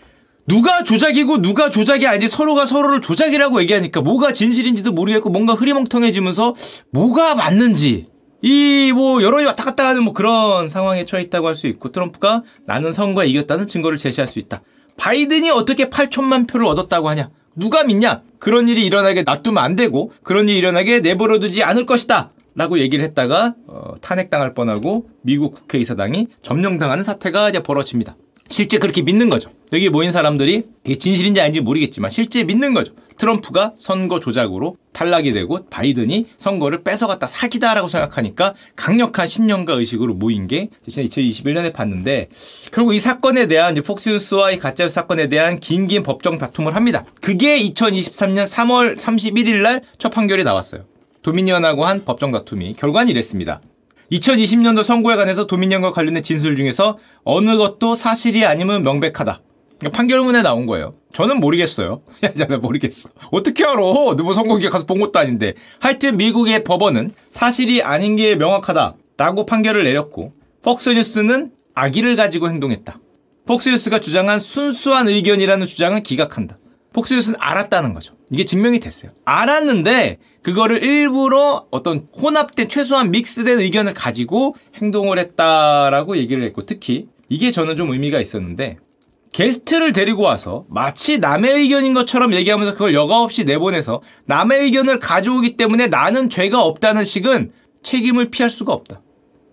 누가 0.47 0.83
조작이고 0.85 1.41
누가 1.41 1.71
조작이 1.71 2.07
아니지 2.07 2.29
서로가 2.29 2.67
서로를 2.67 3.01
조작이라고 3.01 3.61
얘기하니까 3.63 4.01
뭐가 4.01 4.33
진실인지도 4.33 4.93
모르겠고 4.93 5.31
뭔가 5.31 5.55
흐리멍텅해지면서 5.55 6.55
뭐가 6.91 7.35
맞는지 7.35 8.09
이 8.43 8.93
뭐 8.95 9.23
여론이 9.23 9.45
왔다 9.47 9.65
갔다 9.65 9.89
하는 9.89 10.05
뭐 10.05 10.13
그런 10.13 10.69
상황에 10.69 11.07
처해 11.07 11.23
있다고 11.23 11.47
할 11.49 11.57
수 11.57 11.67
있고 11.67 11.91
트럼프가 11.93 12.43
나는 12.67 12.93
선거에 12.93 13.27
이겼다는 13.29 13.67
증거를 13.67 13.97
제시할 13.99 14.29
수 14.29 14.39
있다. 14.39 14.63
바이든이 14.99 15.51
어떻게 15.51 15.89
8천만 15.89 16.47
표를 16.49 16.67
얻었다고 16.67 17.09
하냐? 17.09 17.31
누가 17.55 17.85
믿냐? 17.85 18.23
그런 18.39 18.69
일이 18.69 18.85
일어나게 18.85 19.23
놔두면 19.23 19.63
안 19.63 19.77
되고 19.77 20.13
그런 20.23 20.49
일이 20.49 20.59
일어나게 20.59 21.01
내버려두지 21.01 21.63
않을 21.63 21.87
것이다. 21.87 22.31
라고 22.57 22.79
얘기를 22.79 23.05
했다가 23.05 23.55
어, 23.67 23.95
탄핵당할 24.01 24.55
뻔하고 24.55 25.09
미국 25.23 25.55
국회의사당이 25.55 26.29
점령당하는 26.43 27.03
사태가 27.03 27.49
이제 27.49 27.61
벌어집니다. 27.61 28.17
실제 28.49 28.79
그렇게 28.79 29.03
믿는 29.03 29.29
거죠. 29.29 29.51
여기 29.75 29.89
모인 29.91 30.13
사람들이 30.13 30.63
이게 30.85 30.95
진실인지 30.97 31.41
아닌지 31.41 31.61
모르겠지만 31.61 32.11
실제 32.11 32.45
믿는 32.45 32.75
거죠. 32.75 32.93
트럼프가 33.17 33.75
선거 33.79 34.19
조작으로 34.19 34.77
탈락이 34.93 35.33
되고 35.33 35.67
바이든이 35.69 36.27
선거를 36.37 36.83
뺏어갔다 36.83 37.27
사기다라고 37.27 37.89
생각하니까 37.89 38.55
강력한 38.77 39.27
신념과 39.27 39.75
의식으로 39.75 40.15
모인 40.15 40.47
게 40.47 40.69
지난 40.89 41.09
2021년에 41.09 41.73
봤는데 41.73 42.29
결국 42.73 42.95
이 42.95 43.01
사건에 43.01 43.47
대한 43.47 43.75
폭스뉴스와 43.75 44.53
이 44.53 44.59
가짜뉴스 44.59 44.95
사건에 44.95 45.29
대한 45.29 45.61
긴긴 45.61 46.03
법정 46.03 46.39
다툼을 46.39 46.75
합니다. 46.75 47.05
그게 47.21 47.59
2023년 47.59 48.47
3월 48.47 48.97
31일 48.97 49.63
날 49.63 49.83
첫 49.99 50.11
판결이 50.11 50.45
나왔어요. 50.45 50.85
도미니언하고 51.23 51.85
한 51.85 52.05
법정 52.05 52.31
다툼이 52.31 52.75
결과는 52.75 53.09
이랬습니다. 53.11 53.61
2020년도 54.13 54.83
선거에 54.83 55.17
관해서 55.17 55.47
도민연과 55.47 55.93
관련된 55.93 56.23
진술 56.23 56.57
중에서 56.57 56.99
어느 57.25 57.57
것도 57.57 57.95
사실이 57.95 58.45
아니면 58.45 58.83
명백하다. 58.83 59.41
그러니까 59.79 59.97
판결문에 59.97 60.43
나온 60.43 60.67
거예요. 60.67 60.95
저는 61.13 61.41
모르겠어요. 61.41 62.03
저는 62.37 62.61
모르겠어. 62.61 63.11
어떻게 63.31 63.65
알아? 63.65 63.83
누구 64.17 64.35
선거기에 64.35 64.69
가서 64.69 64.87
본 64.87 65.01
것도 65.01 65.19
아닌데. 65.19 65.55
하여튼 65.81 66.17
미국의 66.17 66.65
법원은 66.65 67.13
사실이 67.33 67.83
아닌 67.83 68.17
게 68.17 68.37
명확하다라고 68.37 69.47
판결을 69.47 69.85
내렸고 69.85 70.33
폭스뉴스는 70.63 71.53
악의를 71.75 72.17
가지고 72.17 72.49
행동했다. 72.49 72.99
폭스뉴스가 73.47 74.01
주장한 74.01 74.39
순수한 74.39 75.09
의견이라는 75.09 75.67
주장을 75.67 76.01
기각한다. 76.03 76.59
폭스뉴스는 76.93 77.39
알았다는 77.41 77.93
거죠. 77.93 78.15
이게 78.31 78.45
증명이 78.45 78.81
됐어요. 78.81 79.11
알았는데 79.25 80.19
그거를 80.43 80.83
일부러 80.83 81.67
어떤 81.71 82.07
혼합된 82.17 82.69
최소한 82.69 83.11
믹스된 83.11 83.59
의견을 83.59 83.95
가지고 83.95 84.57
행동을 84.77 85.19
했다라고 85.19 86.17
얘기를 86.17 86.43
했고 86.45 86.65
특히 86.65 87.09
이게 87.29 87.51
저는 87.51 87.77
좀 87.77 87.91
의미가 87.91 88.21
있었는데 88.21 88.79
게스트를 89.35 89.93
데리고 89.93 90.23
와서 90.23 90.65
마치 90.69 91.19
남의 91.19 91.55
의견인 91.55 91.93
것처럼 91.93 92.33
얘기하면서 92.35 92.75
그걸 92.75 92.95
여과 92.95 93.21
없이 93.21 93.43
내보내서 93.43 94.01
남의 94.27 94.63
의견을 94.63 95.01
가져오기 95.01 95.57
때문에 95.57 95.89
나는 95.89 96.31
죄가 96.31 96.63
없다는 96.63 97.05
식은 97.05 97.51
책임을 97.83 98.31
피할 98.31 98.49
수가 98.49 98.73
없다. 98.73 99.03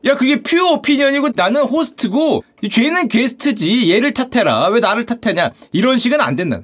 야 0.06 0.16
그게 0.16 0.44
퓨어 0.44 0.74
오피니언이고 0.74 1.30
나는 1.36 1.64
호스트고 1.64 2.44
죄는 2.70 3.08
게스트지 3.08 3.92
얘를 3.92 4.14
탓해라 4.14 4.68
왜 4.70 4.80
나를 4.80 5.06
탓하냐 5.06 5.50
이런 5.72 5.98
식은 5.98 6.22
안 6.22 6.36
된다. 6.36 6.62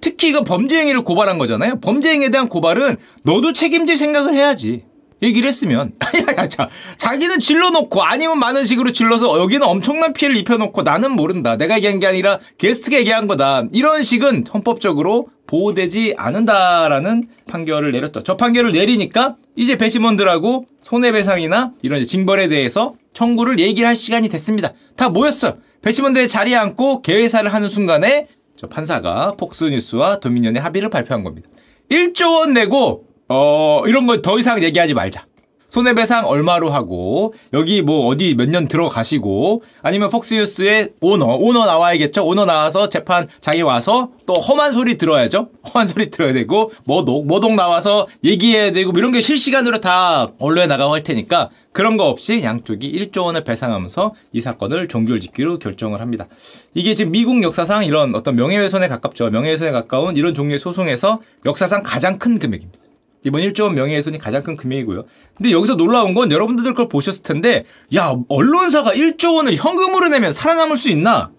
특히 0.00 0.28
이거 0.28 0.42
범죄 0.42 0.80
행위를 0.80 1.02
고발한 1.02 1.36
거잖아요. 1.36 1.80
범죄 1.80 2.12
행위에 2.12 2.30
대한 2.30 2.48
고발은 2.48 2.96
너도 3.24 3.52
책임질 3.52 3.98
생각을 3.98 4.34
해야지. 4.34 4.84
얘기를 5.24 5.48
했으면 5.48 5.92
자, 6.48 6.68
자기는 6.96 7.40
질러놓고 7.40 8.02
아니면 8.02 8.38
많은 8.38 8.64
식으로 8.64 8.92
질러서 8.92 9.40
여기는 9.40 9.66
엄청난 9.66 10.12
피해를 10.12 10.36
입혀놓고 10.36 10.82
나는 10.82 11.12
모른다. 11.12 11.56
내가 11.56 11.76
얘기한 11.76 11.98
게 11.98 12.06
아니라 12.06 12.38
게스트가 12.58 12.98
얘기한 12.98 13.26
거다. 13.26 13.64
이런 13.72 14.02
식은 14.02 14.44
헌법적으로 14.52 15.28
보호되지 15.46 16.14
않는다라는 16.16 17.28
판결을 17.48 17.92
내렸죠. 17.92 18.22
저 18.22 18.36
판결을 18.36 18.72
내리니까 18.72 19.36
이제 19.56 19.76
배심원들하고 19.76 20.66
손해배상이나 20.82 21.72
이런 21.82 22.02
징벌에 22.04 22.48
대해서 22.48 22.94
청구를 23.12 23.58
얘기를 23.60 23.86
할 23.86 23.96
시간이 23.96 24.28
됐습니다. 24.28 24.72
다 24.96 25.08
모였어. 25.08 25.56
배심원들의 25.82 26.28
자리에 26.28 26.56
앉고 26.56 27.02
개회사를 27.02 27.52
하는 27.52 27.68
순간에 27.68 28.28
저 28.56 28.68
판사가 28.68 29.34
폭스뉴스와 29.36 30.20
도미니언의 30.20 30.62
합의를 30.62 30.88
발표한 30.88 31.24
겁니다. 31.24 31.48
1조 31.90 32.38
원 32.38 32.54
내고 32.54 33.06
어, 33.28 33.82
이런 33.86 34.06
거 34.06 34.20
더 34.22 34.38
이상 34.38 34.62
얘기하지 34.62 34.94
말자. 34.94 35.26
손해배상 35.70 36.26
얼마로 36.28 36.70
하고 36.70 37.34
여기 37.52 37.82
뭐 37.82 38.06
어디 38.06 38.36
몇 38.36 38.48
년 38.48 38.68
들어가시고 38.68 39.64
아니면 39.82 40.08
폭스뉴스의 40.08 40.90
오너 41.00 41.26
오너 41.34 41.66
나와야겠죠? 41.66 42.24
오너 42.24 42.44
나와서 42.44 42.88
재판 42.88 43.26
자기 43.40 43.62
와서 43.62 44.10
또 44.24 44.34
험한 44.34 44.70
소리 44.70 44.96
들어야죠? 44.98 45.48
험한 45.74 45.86
소리 45.88 46.10
들어야 46.10 46.32
되고 46.32 46.70
뭐독 46.84 47.26
뭐독 47.26 47.56
나와서 47.56 48.06
얘기해야 48.22 48.70
되고 48.70 48.92
뭐 48.92 49.00
이런 49.00 49.10
게 49.10 49.20
실시간으로 49.20 49.80
다 49.80 50.28
언론에 50.38 50.68
나가고 50.68 50.94
할 50.94 51.02
테니까 51.02 51.50
그런 51.72 51.96
거 51.96 52.04
없이 52.04 52.40
양쪽이 52.44 52.92
1조 53.10 53.24
원을 53.24 53.42
배상하면서 53.42 54.14
이 54.32 54.40
사건을 54.40 54.86
종결짓기로 54.86 55.58
결정을 55.58 56.00
합니다. 56.00 56.28
이게 56.74 56.94
지금 56.94 57.10
미국 57.10 57.42
역사상 57.42 57.84
이런 57.84 58.14
어떤 58.14 58.36
명예훼손에 58.36 58.86
가깝죠. 58.86 59.30
명예훼손에 59.30 59.72
가까운 59.72 60.16
이런 60.16 60.34
종류의 60.34 60.60
소송에서 60.60 61.20
역사상 61.44 61.82
가장 61.82 62.20
큰 62.20 62.38
금액입니다 62.38 62.83
이번 63.24 63.40
1조 63.42 63.64
원 63.64 63.74
명예훼손이 63.74 64.18
가장 64.18 64.42
큰 64.42 64.56
금액이고요. 64.56 65.04
근데 65.36 65.50
여기서 65.50 65.76
놀라운 65.76 66.14
건 66.14 66.30
여러분들 66.30 66.64
그걸 66.72 66.88
보셨을 66.88 67.22
텐데, 67.22 67.64
야, 67.94 68.14
언론사가 68.28 68.92
1조 68.92 69.36
원을 69.36 69.56
현금으로 69.56 70.08
내면 70.08 70.32
살아남을 70.32 70.76
수 70.76 70.90
있나? 70.90 71.30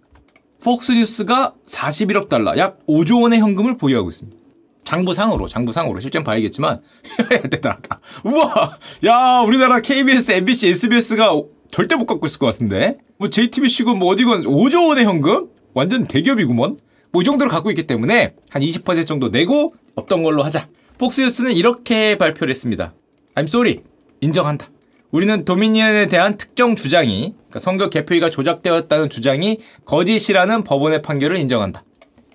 폭스뉴스가 0.63 1.53
41억 1.67 2.27
달러, 2.27 2.57
약 2.57 2.79
5조 2.87 3.21
원의 3.21 3.39
현금을 3.39 3.77
보유하고 3.77 4.09
있습니다. 4.09 4.37
장부상으로, 4.83 5.47
장부상으로. 5.47 5.99
실전 5.99 6.23
봐야겠지만, 6.23 6.81
대단하다. 7.51 7.99
우와! 8.23 8.77
야, 9.05 9.43
우리나라 9.45 9.79
KBS, 9.79 10.31
MBC, 10.31 10.69
SBS가 10.69 11.31
절대 11.71 11.95
못 11.95 12.05
갖고 12.05 12.25
있을 12.25 12.39
것 12.39 12.47
같은데? 12.47 12.97
뭐 13.17 13.29
JTBC고 13.29 13.95
뭐 13.95 14.09
어디건 14.09 14.43
5조 14.43 14.87
원의 14.89 15.05
현금? 15.05 15.49
완전 15.73 16.05
대기업이구먼? 16.07 16.77
뭐 17.11 17.21
이 17.21 17.25
정도로 17.25 17.49
갖고 17.49 17.69
있기 17.71 17.87
때문에 17.87 18.33
한 18.49 18.61
20% 18.61 19.07
정도 19.07 19.29
내고 19.29 19.73
없던 19.95 20.21
걸로 20.23 20.43
하자. 20.43 20.67
폭스뉴스는 20.97 21.53
이렇게 21.53 22.17
발표를 22.17 22.51
했습니다. 22.51 22.93
I'm 23.35 23.43
sorry. 23.43 23.81
인정한다. 24.21 24.69
우리는 25.11 25.45
도미니언에 25.45 26.07
대한 26.07 26.37
특정 26.37 26.75
주장이 26.75 27.33
그러니까 27.35 27.59
선거 27.59 27.89
개표기가 27.89 28.29
조작되었다는 28.29 29.09
주장이 29.09 29.59
거짓이라는 29.85 30.63
법원의 30.63 31.01
판결을 31.01 31.37
인정한다. 31.37 31.83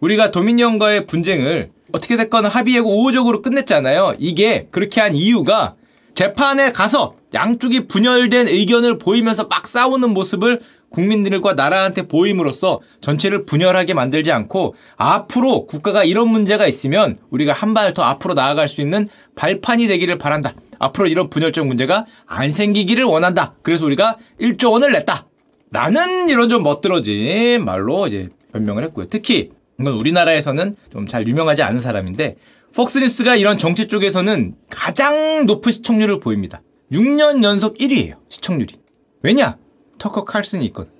우리가 0.00 0.30
도미니언과의 0.30 1.06
분쟁을 1.06 1.70
어떻게 1.92 2.16
됐건 2.16 2.46
합의하고 2.46 2.90
우호적으로 2.90 3.42
끝냈잖아요. 3.42 4.16
이게 4.18 4.68
그렇게 4.70 5.00
한 5.00 5.14
이유가 5.14 5.74
재판에 6.14 6.72
가서 6.72 7.12
양쪽이 7.34 7.86
분열된 7.86 8.48
의견을 8.48 8.98
보이면서 8.98 9.44
막 9.44 9.66
싸우는 9.66 10.10
모습을 10.10 10.60
국민들과 10.90 11.54
나라한테 11.54 12.08
보임으로써 12.08 12.80
전체를 13.00 13.46
분열하게 13.46 13.94
만들지 13.94 14.32
않고 14.32 14.74
앞으로 14.96 15.66
국가가 15.66 16.04
이런 16.04 16.28
문제가 16.28 16.66
있으면 16.66 17.18
우리가 17.30 17.52
한 17.52 17.74
발 17.74 17.92
더 17.94 18.02
앞으로 18.02 18.34
나아갈 18.34 18.68
수 18.68 18.80
있는 18.80 19.08
발판이 19.36 19.86
되기를 19.86 20.18
바란다. 20.18 20.54
앞으로 20.78 21.06
이런 21.06 21.30
분열적 21.30 21.66
문제가 21.66 22.06
안 22.26 22.50
생기기를 22.50 23.04
원한다. 23.04 23.54
그래서 23.62 23.86
우리가 23.86 24.16
1조 24.40 24.72
원을 24.72 24.92
냈다. 24.92 25.26
라는 25.72 26.28
이런 26.28 26.48
좀 26.48 26.62
멋들어진 26.64 27.64
말로 27.64 28.06
이제 28.08 28.28
변명을 28.52 28.82
했고요. 28.84 29.06
특히 29.08 29.50
이건 29.78 29.94
우리나라에서는 29.94 30.74
좀 30.92 31.06
잘 31.06 31.26
유명하지 31.28 31.62
않은 31.62 31.80
사람인데 31.80 32.36
폭스뉴스가 32.74 33.36
이런 33.36 33.58
정치 33.58 33.86
쪽에서는 33.86 34.54
가장 34.68 35.46
높은 35.46 35.70
시청률을 35.72 36.20
보입니다. 36.20 36.62
6년 36.92 37.42
연속 37.44 37.78
1위예요. 37.78 38.14
시청률이. 38.28 38.74
왜냐? 39.22 39.56
터커 40.00 40.24
칼슨이 40.24 40.64
있거든. 40.66 40.90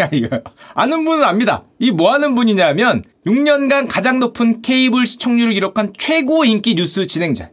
야, 0.00 0.08
이거. 0.12 0.40
아는 0.74 1.04
분은 1.04 1.22
압니다. 1.24 1.62
이 1.78 1.92
뭐 1.92 2.12
하는 2.12 2.34
분이냐면, 2.34 3.04
6년간 3.26 3.86
가장 3.88 4.18
높은 4.18 4.60
케이블 4.62 5.06
시청률을 5.06 5.52
기록한 5.54 5.92
최고 5.96 6.44
인기 6.44 6.74
뉴스 6.74 7.06
진행자. 7.06 7.50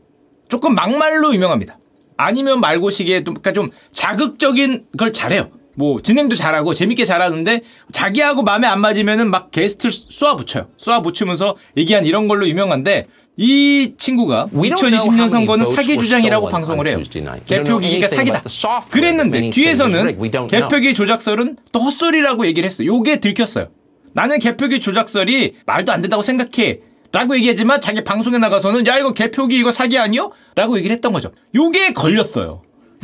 조금 0.50 0.74
막말로 0.74 1.34
유명합니다. 1.36 1.78
아니면 2.18 2.62
말고시기에 2.62 3.22
그러니까 3.24 3.52
좀 3.52 3.70
자극적인 3.94 4.86
걸 4.98 5.12
잘해요. 5.14 5.52
뭐 5.78 6.02
진행도 6.02 6.36
잘하고 6.36 6.74
재밌게 6.74 7.04
잘하는데 7.04 7.62
자기하고 7.92 8.44
마음에 8.44 8.66
안 8.66 8.80
맞으면은 8.80 9.30
막 9.30 9.52
게스트를 9.52 9.92
쏘아 9.92 10.38
붙여요. 10.38 10.70
쏘아 10.78 11.02
붙이면서 11.02 11.58
얘기한 11.76 12.06
이런 12.06 12.30
걸로 12.30 12.48
유명한데 12.48 13.08
이 13.38 13.94
친구가 13.98 14.48
2020년 14.54 15.30
선거는 15.30 15.66
사기 15.66 15.98
주장이라고 15.98 16.50
방송을 16.50 16.88
해요. 16.88 17.02
개표기가 17.46 18.08
사기다. 18.08 18.44
그랬는데 18.90 19.50
뒤에서는 19.50 20.18
개표기 20.48 20.94
조작설은 20.94 21.58
또 21.72 21.80
헛소리라고 21.80 22.46
얘기를 22.46 22.66
했어요. 22.66 22.88
요게 22.88 23.20
들켰어요. 23.20 23.68
나는 24.14 24.40
개표기 24.40 24.80
조작설이 24.80 25.56
말도 25.66 25.92
안 25.92 26.02
된다고 26.02 26.24
생각해. 26.24 26.80
라고 27.12 27.36
얘기하지만 27.38 27.80
자기 27.80 28.04
방송에 28.04 28.38
나가서는 28.40 28.88
야 28.88 28.98
이거 28.98 29.14
개표기 29.14 29.58
이거 29.58 29.72
사기 29.72 29.98
아니요? 29.98 30.32
라고 30.56 30.78
얘기를 30.78 30.94
했던 30.94 31.14
거죠. 31.14 31.32
요게 31.54 31.94
걸렸어요. 31.94 32.62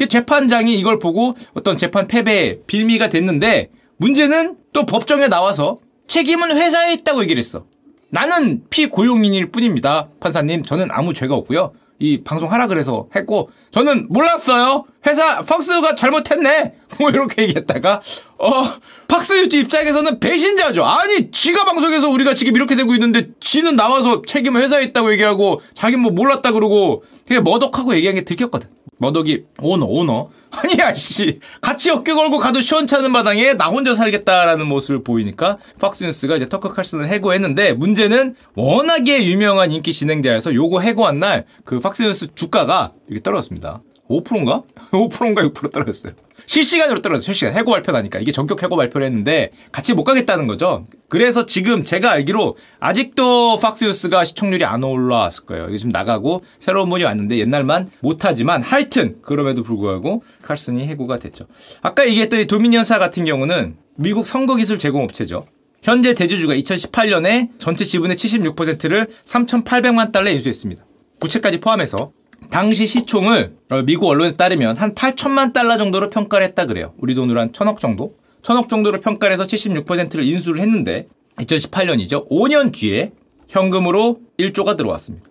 재판장이 0.10 0.76
이걸 0.78 1.00
보고 1.00 1.36
어떤 1.54 1.78
재판 1.78 2.08
패배 2.08 2.58
빌미가 2.68 3.10
됐는데 3.10 3.70
문제는 3.98 4.56
또 4.74 4.86
법정에 4.86 5.28
나와서 5.28 5.80
책임은 6.08 6.58
회사에 6.58 6.94
있다고 6.94 7.22
얘기를 7.22 7.38
했어. 7.38 7.66
나는 8.12 8.64
피고용인일 8.70 9.52
뿐입니다. 9.52 10.10
판사님, 10.20 10.64
저는 10.64 10.90
아무 10.92 11.14
죄가 11.14 11.34
없고요. 11.36 11.74
이 12.02 12.24
방송 12.24 12.52
하라 12.52 12.66
그래서 12.66 13.08
했고 13.16 13.52
저는 13.70 14.08
몰랐어요. 14.10 14.86
회사 15.06 15.42
팍스가 15.42 15.94
잘못했네. 15.94 16.74
뭐 17.00 17.12
이렇게 17.12 17.44
얘기했다가 17.44 18.02
어 18.40 18.64
팍스유티 19.08 19.60
입장에서는 19.60 20.20
배신자죠. 20.20 20.84
아니 20.84 21.30
지가 21.30 21.64
방송에서 21.66 22.10
우리가 22.10 22.34
지금 22.34 22.56
이렇게 22.56 22.76
되고 22.76 22.92
있는데 22.96 23.28
지는 23.40 23.76
나와서 23.76 24.24
책임 24.26 24.58
회사에 24.58 24.84
있다고 24.86 25.12
얘기하고 25.12 25.62
자기 25.76 25.96
뭐 25.96 26.12
몰랐다 26.12 26.54
그러고 26.54 27.04
되게 27.26 27.40
머덕하고 27.40 27.94
얘기한 27.94 28.16
게 28.16 28.26
들켰거든. 28.26 28.70
머덕이 29.02 29.44
오너 29.60 29.86
오너 29.86 30.30
아니야 30.52 30.94
씨 30.94 31.40
같이 31.62 31.90
어깨 31.90 32.14
걸고 32.14 32.38
가도 32.38 32.60
시원찮은 32.60 33.12
마당에 33.12 33.54
나 33.54 33.68
혼자 33.68 33.96
살겠다라는 33.96 34.68
모습을 34.68 35.04
보이니까 35.04 35.58
팍스뉴스가 35.80 36.36
이제 36.36 36.50
터커 36.50 36.74
칼슨을 36.74 37.10
해고했는데 37.10 37.74
문제는 37.74 38.36
워낙에 38.56 39.26
유명한 39.26 39.72
인기 39.72 39.94
진행자여서 39.94 40.54
요거 40.54 40.82
해고한 40.82 41.20
날 41.20 41.46
그 41.66 41.80
팍스뉴스 41.80 42.36
주가가 42.36 42.94
이렇게 43.08 43.24
떨어졌습니다. 43.24 43.82
5%인가? 44.12 44.64
5%인가 44.92 45.42
6% 45.44 45.72
떨어졌어요. 45.72 46.14
실시간으로 46.46 47.02
떨어졌어요. 47.02 47.34
실시간. 47.34 47.56
해고 47.56 47.72
발표나니까. 47.72 48.20
이게 48.20 48.32
전격 48.32 48.62
해고 48.64 48.76
발표를 48.76 49.08
했는데 49.08 49.52
같이 49.72 49.94
못 49.94 50.04
가겠다는 50.04 50.48
거죠. 50.48 50.86
그래서 51.08 51.46
지금 51.46 51.86
제가 51.86 52.12
알기로 52.12 52.58
아직도 52.80 53.58
팍스뉴스가 53.58 54.24
시청률이 54.24 54.66
안 54.66 54.84
올라왔을 54.84 55.46
거예요. 55.46 55.68
이게 55.68 55.78
지금 55.78 55.92
나가고 55.92 56.44
새로운 56.60 56.90
분이 56.90 57.04
왔는데 57.04 57.38
옛날만 57.38 57.92
못하지만 58.02 58.62
하여튼 58.62 59.18
그럼에도 59.22 59.64
불구하고 59.64 60.24
칼슨이 60.42 60.88
해고가 60.88 61.20
됐죠. 61.20 61.48
아까 61.82 62.08
얘기했던 62.08 62.48
도미니언사 62.48 63.00
같은 63.00 63.26
경우는 63.26 63.78
미국 63.96 64.26
선거기술 64.26 64.80
제공업체죠. 64.80 65.46
현재 65.84 66.14
대주주가 66.14 66.54
2018년에 66.54 67.50
전체 67.60 67.84
지분의 67.84 68.16
76%를 68.16 69.08
3,800만 69.26 70.12
달러에 70.12 70.34
인수했습니다. 70.34 70.86
부채까지 71.20 71.60
포함해서 71.60 72.12
당시 72.50 72.88
시총을 72.88 73.56
어, 73.70 73.82
미국 73.84 74.08
언론에 74.08 74.32
따르면 74.32 74.78
한 74.78 74.94
8천만 74.96 75.54
달러 75.54 75.78
정도로 75.78 76.10
평가를 76.10 76.46
했다 76.48 76.66
그래요. 76.66 76.94
우리 76.98 77.16
돈으로 77.16 77.40
한 77.40 77.54
천억 77.54 77.80
정도? 77.80 78.16
천억 78.42 78.70
정도로 78.70 79.00
평가를 79.02 79.34
해서 79.34 79.44
76%를 79.44 80.24
인수를 80.26 80.62
했는데 80.62 81.08
2018년이죠. 81.38 82.28
5년 82.30 82.74
뒤에 82.74 83.12
현금으로 83.48 84.20
1조가 84.40 84.78
들어왔습니다. 84.78 85.30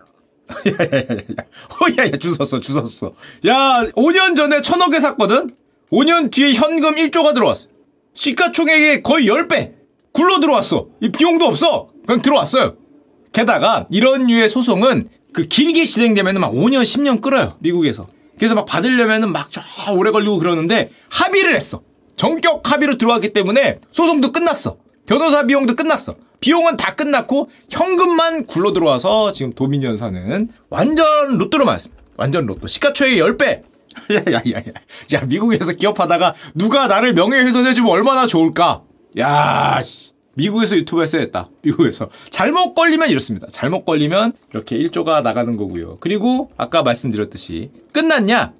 야야야야. 0.66 1.18
어, 1.70 1.98
야야 1.98 2.10
주웠어 2.12 2.60
주웠어. 2.60 3.12
야 3.46 3.84
5년 3.94 4.36
전에 4.36 4.60
천억에 4.62 5.00
샀거든. 5.00 5.50
5년 5.90 6.30
뒤에 6.30 6.54
현금 6.54 6.94
1조가 6.94 7.34
들어왔어. 7.34 7.68
시가총액의 8.14 9.02
거의 9.02 9.26
10배 9.26 9.72
굴러 10.12 10.40
들어왔어. 10.40 10.88
이 11.00 11.10
비용도 11.10 11.44
없어. 11.46 11.88
그냥 12.06 12.22
들어왔어요. 12.22 12.76
게다가 13.32 13.86
이런 13.90 14.26
류의 14.26 14.48
소송은 14.48 15.08
그 15.32 15.46
길게 15.46 15.84
진행되면 15.84 16.40
막 16.40 16.52
5년 16.52 16.82
10년 16.82 17.20
끌어요. 17.20 17.56
미국에서. 17.60 18.06
그래서 18.38 18.54
막 18.54 18.64
받으려면은 18.64 19.32
막 19.32 19.50
저 19.50 19.60
오래 19.92 20.10
걸리고 20.10 20.38
그러는데 20.38 20.90
합의를 21.10 21.54
했어. 21.54 21.82
정격 22.16 22.70
합의로 22.70 22.98
들어왔기 22.98 23.32
때문에 23.32 23.80
소송도 23.92 24.32
끝났어. 24.32 24.76
변호사 25.06 25.44
비용도 25.46 25.74
끝났어. 25.74 26.14
비용은 26.40 26.76
다 26.76 26.94
끝났고 26.94 27.50
현금만 27.70 28.46
굴러 28.46 28.72
들어와서 28.72 29.32
지금 29.32 29.52
도미니언사는 29.52 30.48
완전 30.70 31.38
로또로 31.38 31.64
맞았습니다. 31.66 32.02
완전 32.16 32.46
로또. 32.46 32.66
시가총액 32.66 33.18
10배. 33.18 33.62
야야야야. 34.10 34.64
야 35.14 35.20
미국에서 35.26 35.72
기업하다가 35.72 36.34
누가 36.54 36.86
나를 36.86 37.12
명예훼손해 37.14 37.72
주면 37.74 37.90
얼마나 37.90 38.26
좋을까. 38.26 38.82
야 39.18 39.80
씨. 39.82 40.09
미국에서 40.34 40.76
유튜브 40.76 41.02
했어야 41.02 41.22
했다. 41.22 41.48
미국에서. 41.62 42.08
잘못 42.30 42.74
걸리면 42.74 43.10
이렇습니다. 43.10 43.46
잘못 43.50 43.84
걸리면 43.84 44.32
이렇게 44.52 44.78
1조가 44.78 45.22
나가는 45.22 45.56
거고요. 45.56 45.96
그리고 46.00 46.50
아까 46.56 46.82
말씀드렸듯이 46.82 47.70
끝났냐? 47.92 48.52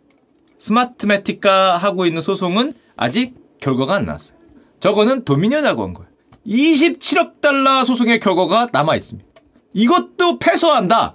스마트매틱과 0.59 1.79
하고 1.79 2.07
있는 2.07 2.23
소송은 2.23 2.75
아직 2.97 3.35
결과가 3.61 3.95
안 3.95 4.07
나왔어요. 4.07 4.37
저거는 4.81 5.25
도미니언하고 5.25 5.83
한 5.83 5.95
거예요. 5.95 6.11
27억 6.47 7.41
달러 7.41 7.85
소송의 7.85 8.19
결과가 8.21 8.69
남아 8.73 8.97
있습니다. 8.97 9.29
이것도 9.73 10.39
패소한다. 10.39 11.13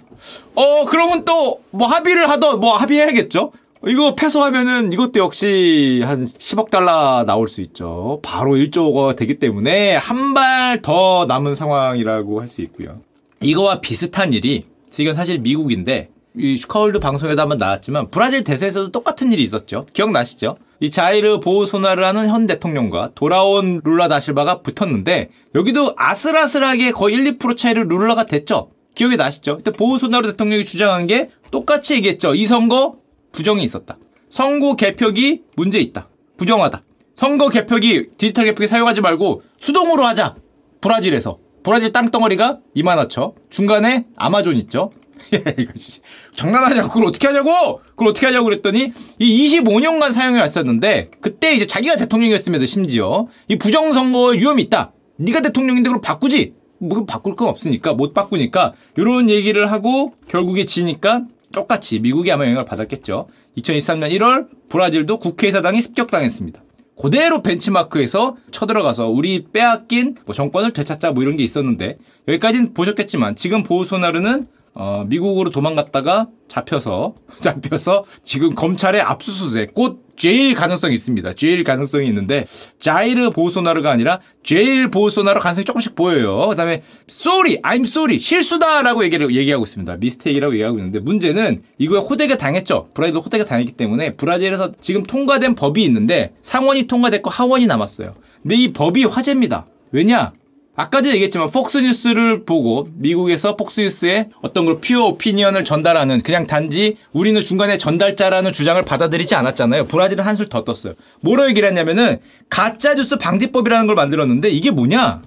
어 0.54 0.84
그러면 0.86 1.24
또 1.24 1.60
뭐 1.70 1.86
합의를 1.88 2.28
하더 2.30 2.56
뭐 2.56 2.74
합의해야겠죠. 2.76 3.52
이거 3.86 4.14
패소하면은 4.14 4.92
이것도 4.92 5.20
역시 5.20 6.02
한 6.04 6.24
10억 6.24 6.70
달러 6.70 7.24
나올 7.24 7.46
수 7.46 7.60
있죠. 7.60 8.20
바로 8.22 8.52
1조 8.56 8.92
가 8.94 9.14
되기 9.14 9.38
때문에 9.38 9.96
한 9.96 10.34
발 10.34 10.80
더 10.82 11.24
남은 11.26 11.54
상황이라고 11.54 12.40
할 12.40 12.48
수 12.48 12.62
있고요. 12.62 13.00
이거와 13.40 13.80
비슷한 13.80 14.32
일이 14.32 14.64
지금 14.90 15.12
사실 15.12 15.38
미국인데 15.38 16.08
이 16.38 16.56
슈카월드 16.56 16.98
방송에도 17.00 17.40
한번 17.40 17.58
나왔지만 17.58 18.10
브라질 18.10 18.44
대선에서도 18.44 18.90
똑같은 18.90 19.32
일이 19.32 19.42
있었죠. 19.42 19.86
기억나시죠? 19.92 20.56
이 20.80 20.90
자이르 20.90 21.40
보우소나루라는 21.40 22.28
현 22.28 22.46
대통령과 22.46 23.10
돌아온 23.14 23.80
룰라 23.84 24.08
다실바가 24.08 24.60
붙었는데 24.62 25.30
여기도 25.54 25.94
아슬아슬하게 25.96 26.92
거의 26.92 27.14
1, 27.14 27.38
2% 27.38 27.56
차이를 27.56 27.86
룰라가 27.88 28.24
됐죠. 28.24 28.70
기억이 28.94 29.16
나시죠? 29.16 29.58
그때 29.58 29.70
보우소나루 29.70 30.30
대통령이 30.32 30.64
주장한 30.64 31.06
게 31.06 31.30
똑같이 31.50 31.94
얘기했죠. 31.94 32.34
이 32.34 32.46
선거 32.46 32.96
부정이 33.36 33.62
있었다. 33.62 33.98
선거 34.30 34.76
개표기 34.76 35.42
문제 35.56 35.78
있다. 35.78 36.08
부정하다. 36.38 36.80
선거 37.14 37.50
개표기 37.50 38.08
디지털 38.16 38.46
개표기 38.46 38.66
사용하지 38.66 39.02
말고 39.02 39.42
수동으로 39.58 40.04
하자. 40.04 40.34
브라질에서. 40.80 41.38
브라질 41.62 41.92
땅덩어리가 41.92 42.60
이만하죠. 42.74 43.34
중간에 43.50 44.06
아마존 44.16 44.56
있죠. 44.56 44.90
장난하냐고 46.34 46.88
그걸 46.88 47.06
어떻게 47.06 47.26
하냐고 47.26 47.80
그걸 47.90 48.08
어떻게 48.08 48.26
하냐고 48.26 48.44
그랬더니 48.44 48.92
이 49.18 49.48
25년간 49.48 50.12
사용해 50.12 50.40
왔었는데 50.40 51.10
그때 51.20 51.54
이제 51.54 51.66
자기가 51.66 51.96
대통령이었음에도 51.96 52.66
심지어 52.66 53.26
이 53.48 53.56
부정선거 53.56 54.32
위험이 54.32 54.62
있다 54.64 54.92
네가 55.16 55.40
대통령인데 55.40 55.88
그걸 55.88 56.02
바꾸지 56.02 56.52
뭐 56.78 57.06
바꿀 57.06 57.34
건 57.34 57.48
없으니까 57.48 57.94
못 57.94 58.12
바꾸니까 58.12 58.74
이런 58.98 59.30
얘기를 59.30 59.72
하고 59.72 60.12
결국에 60.28 60.66
지니까 60.66 61.22
똑같이 61.56 61.98
미국이 62.00 62.30
아마 62.30 62.44
영향을 62.44 62.66
받았겠죠. 62.66 63.28
2023년 63.56 64.10
1월 64.12 64.46
브라질도 64.68 65.18
국회의사당이 65.18 65.80
습격당했습니다. 65.80 66.62
그대로 67.00 67.42
벤치마크에서 67.42 68.36
쳐들어가서 68.50 69.08
우리 69.08 69.46
빼앗긴 69.52 70.16
뭐 70.26 70.34
정권을 70.34 70.72
되찾자 70.72 71.12
뭐 71.12 71.22
이런 71.22 71.36
게 71.36 71.44
있었는데 71.44 71.96
여기까지는 72.28 72.74
보셨겠지만 72.74 73.36
지금 73.36 73.62
보우소나르는 73.62 74.48
어, 74.78 75.04
미국으로 75.08 75.48
도망갔다가 75.50 76.28
잡혀서 76.48 77.14
잡혀서 77.40 78.04
지금 78.22 78.54
검찰의 78.54 79.00
압수수색 79.00 79.72
곧 79.74 80.04
제일 80.16 80.54
가능성이 80.54 80.94
있습니다. 80.94 81.32
제일 81.32 81.64
가능성이 81.64 82.06
있는데 82.08 82.46
자이르 82.78 83.30
보소나르가 83.30 83.90
아니라 83.90 84.20
제일 84.42 84.90
보소나르 84.90 85.40
가능성이 85.40 85.64
조금씩 85.64 85.94
보여요. 85.94 86.48
그다음에 86.48 86.82
sorry, 87.10 87.56
I'm 87.62 87.84
sorry, 87.86 88.18
실수다라고 88.18 89.02
얘기를 89.04 89.34
얘기하고 89.34 89.64
있습니다. 89.64 89.96
미스테이크라고 89.96 90.54
얘기하고 90.54 90.78
있는데 90.78 91.00
문제는 91.00 91.62
이거에 91.78 91.98
호되게 91.98 92.36
당했죠. 92.36 92.90
브라질도 92.92 93.20
호되게 93.20 93.44
당했기 93.44 93.72
때문에 93.72 94.10
브라질에서 94.16 94.72
지금 94.80 95.02
통과된 95.02 95.54
법이 95.54 95.82
있는데 95.84 96.32
상원이 96.42 96.84
통과됐고 96.84 97.30
하원이 97.30 97.66
남았어요. 97.66 98.14
근데 98.42 98.56
이 98.56 98.72
법이 98.72 99.04
화제입니다. 99.04 99.66
왜냐? 99.90 100.32
아까 100.76 101.00
전에 101.00 101.14
얘기했지만 101.14 101.50
폭스뉴스를 101.50 102.44
보고 102.44 102.86
미국에서 102.94 103.56
폭스뉴스에 103.56 104.28
어떤 104.42 104.66
걸 104.66 104.78
퓨어 104.80 105.06
오피니언을 105.06 105.64
전달하는 105.64 106.20
그냥 106.20 106.46
단지 106.46 106.98
우리는 107.12 107.40
중간에 107.42 107.78
전달자라는 107.78 108.52
주장을 108.52 108.80
받아들이지 108.82 109.34
않았잖아요. 109.34 109.86
브라질은 109.86 110.22
한술 110.22 110.50
더 110.50 110.64
떴어요. 110.64 110.92
뭐로 111.22 111.48
얘기를 111.48 111.66
했냐면은 111.66 112.20
가짜뉴스 112.50 113.16
방지법이라는 113.16 113.86
걸 113.86 113.96
만들었는데 113.96 114.50
이게 114.50 114.70
뭐냐? 114.70 115.22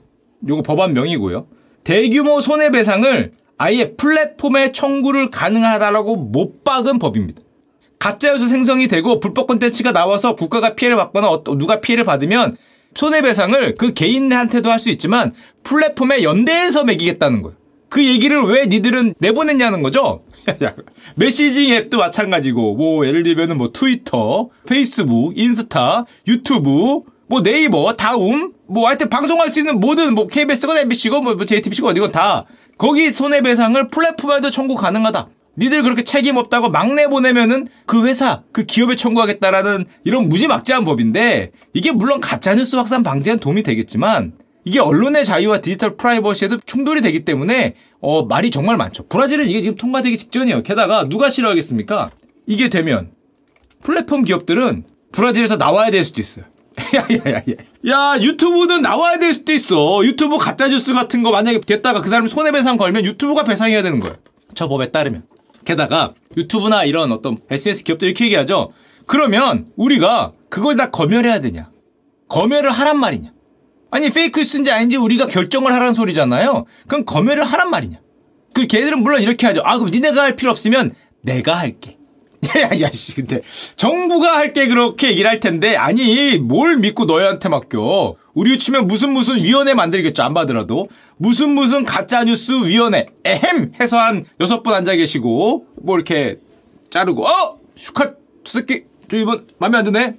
요거 0.47 0.61
법안명이고요. 0.61 1.47
대규모 1.83 2.41
손해배상을 2.41 3.31
아예 3.57 3.93
플랫폼에 3.95 4.71
청구를 4.71 5.31
가능하다라고 5.31 6.15
못 6.15 6.63
박은 6.63 6.99
법입니다. 6.99 7.41
가짜뉴스 7.97 8.47
생성이 8.47 8.87
되고 8.87 9.19
불법 9.19 9.47
콘텐츠가 9.47 9.91
나와서 9.91 10.35
국가가 10.35 10.75
피해를 10.75 10.95
받거나 10.95 11.41
누가 11.57 11.81
피해를 11.81 12.03
받으면 12.05 12.55
손해배상을 12.99 13.75
그 13.75 13.93
개인한테도 13.93 14.69
할 14.69 14.79
수 14.79 14.89
있지만 14.89 15.33
플랫폼에 15.63 16.23
연대해서 16.23 16.85
매기겠다는 16.85 17.41
거예요. 17.41 17.57
그 17.89 18.05
얘기를 18.05 18.41
왜 18.43 18.65
니들은 18.67 19.15
내보냈냐는 19.19 19.81
거죠? 19.81 20.23
메시징 21.15 21.69
앱도 21.69 21.97
마찬가지고, 21.97 22.75
뭐, 22.75 23.05
예를 23.05 23.23
들면 23.23 23.51
은 23.51 23.57
뭐, 23.57 23.73
트위터, 23.73 24.49
페이스북, 24.65 25.37
인스타, 25.37 26.05
유튜브, 26.27 27.01
뭐, 27.27 27.43
네이버, 27.43 27.93
다음, 27.97 28.53
뭐, 28.67 28.87
하여튼 28.87 29.09
방송할 29.09 29.49
수 29.49 29.59
있는 29.59 29.81
모든, 29.81 30.15
뭐, 30.15 30.27
KBS건 30.27 30.77
MBC고, 30.77 31.21
뭐, 31.21 31.35
JTBC고 31.43 31.89
어디건 31.89 32.13
다, 32.13 32.45
거기 32.77 33.11
손해배상을 33.11 33.89
플랫폼에도 33.89 34.49
청구 34.49 34.75
가능하다. 34.75 35.27
니들 35.57 35.83
그렇게 35.83 36.03
책임 36.03 36.37
없다고 36.37 36.69
막 36.69 36.89
내 36.89 37.07
보내면은 37.07 37.67
그 37.85 38.07
회사, 38.07 38.43
그 38.51 38.65
기업에 38.65 38.95
청구하겠다라는 38.95 39.85
이런 40.03 40.27
무지막지한 40.29 40.85
법인데 40.85 41.51
이게 41.73 41.91
물론 41.91 42.19
가짜뉴스 42.19 42.75
확산 42.75 43.03
방지에 43.03 43.35
도움이 43.37 43.63
되겠지만 43.63 44.33
이게 44.65 44.79
언론의 44.79 45.25
자유와 45.25 45.59
디지털 45.59 45.95
프라이버시에도 45.97 46.59
충돌이 46.65 47.01
되기 47.01 47.25
때문에 47.25 47.75
어, 48.01 48.25
말이 48.25 48.49
정말 48.51 48.77
많죠. 48.77 49.07
브라질은 49.07 49.47
이게 49.47 49.61
지금 49.61 49.77
통과되기 49.77 50.17
직전이에요. 50.17 50.63
게다가 50.63 51.07
누가 51.07 51.29
싫어하겠습니까? 51.29 52.11
이게 52.47 52.69
되면 52.69 53.11
플랫폼 53.83 54.23
기업들은 54.23 54.85
브라질에서 55.11 55.57
나와야 55.57 55.91
될 55.91 56.03
수도 56.03 56.21
있어요. 56.21 56.45
야야야야. 56.93 57.43
야 57.87 58.17
유튜브는 58.21 58.81
나와야 58.81 59.17
될 59.17 59.33
수도 59.33 59.51
있어. 59.53 60.03
유튜브 60.05 60.37
가짜 60.37 60.67
뉴스 60.67 60.93
같은 60.93 61.23
거 61.23 61.31
만약에 61.31 61.59
됐다가 61.61 62.01
그 62.01 62.09
사람이 62.09 62.29
손해배상 62.29 62.77
걸면 62.77 63.05
유튜브가 63.05 63.43
배상해야 63.43 63.81
되는 63.81 63.99
거예요. 63.99 64.17
저 64.55 64.67
법에 64.67 64.87
따르면. 64.91 65.23
게다가 65.69 66.15
유튜브나 66.35 66.83
이런 66.83 67.11
어떤 67.11 67.37
SNS 67.47 67.83
기업들이 67.83 68.09
이렇게 68.09 68.25
얘기하죠. 68.25 68.71
그러면 69.05 69.67
우리가 69.75 70.33
그걸 70.49 70.75
다 70.75 70.89
검열해야 70.89 71.41
되냐? 71.41 71.69
검열을 72.27 72.71
하란 72.71 72.99
말이냐? 72.99 73.31
아니 73.91 74.09
페이크 74.09 74.39
뉴스인지 74.39 74.71
아닌지 74.71 74.97
우리가 74.97 75.27
결정을 75.27 75.71
하란 75.71 75.93
소리잖아요. 75.93 76.65
그럼 76.87 77.05
검열을 77.05 77.43
하란 77.43 77.69
말이냐? 77.69 77.99
그 78.55 78.65
걔들은 78.65 79.03
물론 79.03 79.21
이렇게 79.21 79.45
하죠. 79.45 79.61
아 79.63 79.77
그럼 79.77 79.91
니네가 79.91 80.19
할 80.23 80.35
필요 80.35 80.49
없으면 80.49 80.95
내가 81.21 81.59
할게. 81.59 81.98
야야 82.55 82.89
씨 82.91 83.13
근데 83.15 83.41
정부가 83.75 84.37
할 84.37 84.53
게 84.53 84.67
그렇게 84.67 85.09
얘기를 85.11 85.29
할 85.29 85.39
텐데 85.39 85.75
아니 85.75 86.37
뭘 86.39 86.77
믿고 86.77 87.05
너희한테 87.05 87.49
맡겨? 87.49 88.15
우리 88.33 88.57
치면 88.57 88.87
무슨 88.87 89.11
무슨 89.11 89.35
위원회 89.43 89.73
만들겠죠 89.73 90.23
안 90.23 90.33
받으라도? 90.33 90.87
무슨 91.17 91.49
무슨 91.51 91.83
가짜뉴스 91.83 92.65
위원회. 92.65 93.07
에헴! 93.25 93.73
해서 93.79 93.97
한 93.97 94.25
여섯 94.39 94.63
분 94.63 94.73
앉아 94.73 94.95
계시고 94.95 95.65
뭐 95.81 95.95
이렇게 95.97 96.37
자르고 96.89 97.25
어! 97.27 97.59
슈카 97.75 98.13
저 98.45 98.59
새끼 98.59 98.83
저 99.09 99.17
이번 99.17 99.45
맘에 99.57 99.77
안 99.77 99.83
드네? 99.83 100.15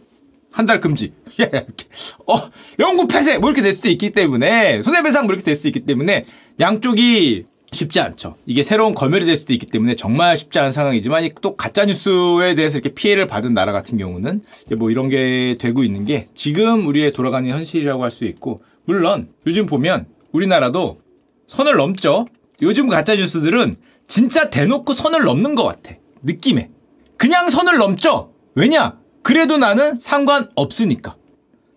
한 0.52 0.66
달 0.66 0.80
금지. 0.80 1.12
어, 2.26 2.34
영구 2.80 3.06
폐쇄! 3.06 3.38
뭐 3.38 3.50
이렇게 3.50 3.62
될 3.62 3.72
수도 3.72 3.88
있기 3.88 4.10
때문에, 4.10 4.82
손해배상 4.82 5.26
뭐 5.26 5.32
이렇게 5.32 5.44
될 5.44 5.54
수 5.54 5.68
있기 5.68 5.86
때문에, 5.86 6.26
양쪽이 6.58 7.44
쉽지 7.72 8.00
않죠. 8.00 8.36
이게 8.46 8.62
새로운 8.62 8.94
검열이 8.94 9.26
될 9.26 9.36
수도 9.36 9.52
있기 9.52 9.66
때문에 9.66 9.94
정말 9.94 10.36
쉽지 10.36 10.58
않은 10.58 10.72
상황이지만 10.72 11.28
또 11.40 11.56
가짜 11.56 11.84
뉴스에 11.84 12.54
대해서 12.56 12.78
이렇게 12.78 12.94
피해를 12.94 13.26
받은 13.26 13.54
나라 13.54 13.72
같은 13.72 13.96
경우는 13.96 14.42
뭐 14.76 14.90
이런 14.90 15.08
게 15.08 15.56
되고 15.58 15.84
있는 15.84 16.04
게 16.04 16.28
지금 16.34 16.86
우리의 16.86 17.12
돌아가는 17.12 17.48
현실이라고 17.48 18.02
할 18.02 18.10
수 18.10 18.24
있고 18.24 18.62
물론 18.84 19.28
요즘 19.46 19.66
보면 19.66 20.06
우리나라도 20.32 21.00
선을 21.46 21.76
넘죠. 21.76 22.26
요즘 22.62 22.88
가짜 22.88 23.14
뉴스들은 23.14 23.76
진짜 24.08 24.50
대놓고 24.50 24.92
선을 24.92 25.22
넘는 25.22 25.54
것 25.54 25.64
같아. 25.64 25.94
느낌에. 26.22 26.70
그냥 27.16 27.48
선을 27.48 27.78
넘죠. 27.78 28.32
왜냐? 28.54 28.98
그래도 29.22 29.58
나는 29.58 29.94
상관 29.96 30.48
없으니까. 30.56 31.16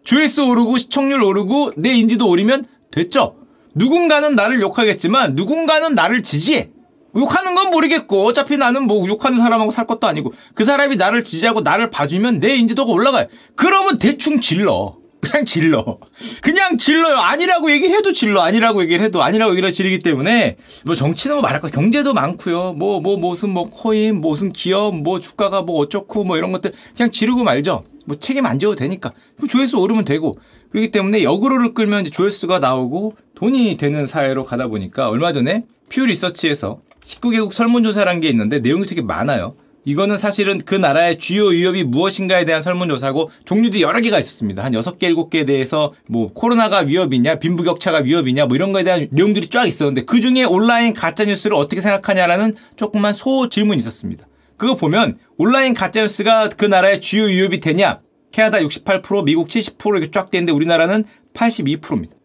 조회수 0.03 0.45
오르고 0.45 0.77
시청률 0.77 1.21
오르고 1.23 1.73
내 1.77 1.93
인지도 1.93 2.27
오르면 2.27 2.65
됐죠. 2.91 3.35
누군가는 3.75 4.35
나를 4.35 4.61
욕하겠지만 4.61 5.35
누군가는 5.35 5.93
나를 5.93 6.23
지지해. 6.23 6.69
욕하는 7.15 7.53
건 7.53 7.69
모르겠고 7.69 8.25
어차피 8.25 8.57
나는 8.57 8.83
뭐 8.83 9.07
욕하는 9.07 9.37
사람하고 9.37 9.71
살 9.71 9.85
것도 9.85 10.07
아니고 10.07 10.33
그 10.55 10.63
사람이 10.63 10.95
나를 10.95 11.23
지지하고 11.23 11.61
나를 11.61 11.89
봐주면 11.91 12.39
내 12.39 12.55
인지도가 12.55 12.91
올라가요. 12.91 13.27
그러면 13.55 13.97
대충 13.97 14.41
질러. 14.41 14.97
그냥 15.23 15.45
질러. 15.45 15.99
그냥 16.41 16.77
질러요. 16.77 17.15
아니라고 17.15 17.71
얘기를 17.71 17.95
해도 17.95 18.11
질러. 18.11 18.41
아니라고 18.41 18.81
얘기를 18.81 19.05
해도 19.05 19.23
아니라고 19.23 19.53
얘기를 19.53 19.71
지르기 19.71 19.99
때문에 19.99 20.57
뭐 20.83 20.95
정치는 20.95 21.37
뭐 21.37 21.41
말할 21.41 21.61
거 21.61 21.69
경제도 21.69 22.13
많고요. 22.13 22.73
뭐뭐 22.73 22.99
뭐, 22.99 23.17
무슨 23.17 23.49
뭐 23.49 23.69
코인, 23.69 24.19
뭐 24.19 24.31
무슨 24.31 24.51
기업, 24.51 24.95
뭐 24.95 25.21
주가가 25.21 25.61
뭐 25.61 25.79
어쩌고 25.79 26.25
뭐 26.25 26.35
이런 26.35 26.51
것들 26.51 26.73
그냥 26.97 27.11
지르고 27.11 27.43
말죠. 27.43 27.85
뭐 28.05 28.17
책임 28.19 28.45
안 28.45 28.59
져도 28.59 28.75
되니까. 28.75 29.11
조회수 29.47 29.77
오르면 29.79 30.05
되고. 30.05 30.37
그렇기 30.71 30.91
때문에 30.91 31.23
역으로를 31.23 31.73
끌면 31.73 32.01
이제 32.01 32.09
조회수가 32.09 32.59
나오고 32.59 33.15
돈이 33.35 33.77
되는 33.77 34.05
사회로 34.05 34.43
가다 34.43 34.67
보니까 34.67 35.09
얼마 35.09 35.31
전에 35.31 35.63
퓨 35.89 36.05
리서치에서 36.05 36.81
19개국 37.03 37.51
설문조사라는 37.51 38.21
게 38.21 38.29
있는데 38.29 38.59
내용이 38.59 38.85
되게 38.85 39.01
많아요. 39.01 39.55
이거는 39.85 40.15
사실은 40.17 40.59
그 40.59 40.75
나라의 40.75 41.17
주요 41.17 41.47
위협이 41.47 41.83
무엇인가에 41.83 42.45
대한 42.45 42.61
설문조사고 42.61 43.29
종류도 43.45 43.81
여러 43.81 43.99
개가 43.99 44.17
있었습니다. 44.19 44.63
한 44.63 44.71
6개, 44.71 45.13
7개에 45.13 45.45
대해서 45.45 45.93
뭐 46.07 46.31
코로나가 46.33 46.79
위협이냐, 46.79 47.35
빈부격차가 47.35 47.99
위협이냐 47.99 48.45
뭐 48.45 48.55
이런 48.55 48.71
거에 48.71 48.83
대한 48.83 49.07
내용들이 49.11 49.47
쫙 49.49 49.65
있었는데 49.65 50.05
그 50.05 50.21
중에 50.21 50.45
온라인 50.45 50.93
가짜뉴스를 50.93 51.55
어떻게 51.55 51.81
생각하냐라는 51.81 52.55
조그만 52.77 53.11
소 53.13 53.49
질문이 53.49 53.77
있었습니다. 53.77 54.25
그거 54.63 54.75
보면 54.75 55.19
온라인 55.37 55.73
가짜뉴스가 55.73 56.47
그 56.47 56.63
나라의 56.63 57.01
주요 57.01 57.25
위협이 57.25 57.59
되냐? 57.59 57.99
캐나다 58.31 58.59
68%, 58.59 59.25
미국 59.25 59.49
70% 59.49 59.97
이렇게 59.97 60.09
쫙 60.09 60.31
되는데 60.31 60.53
우리나라는 60.53 61.03
82%입니다. 61.33 62.15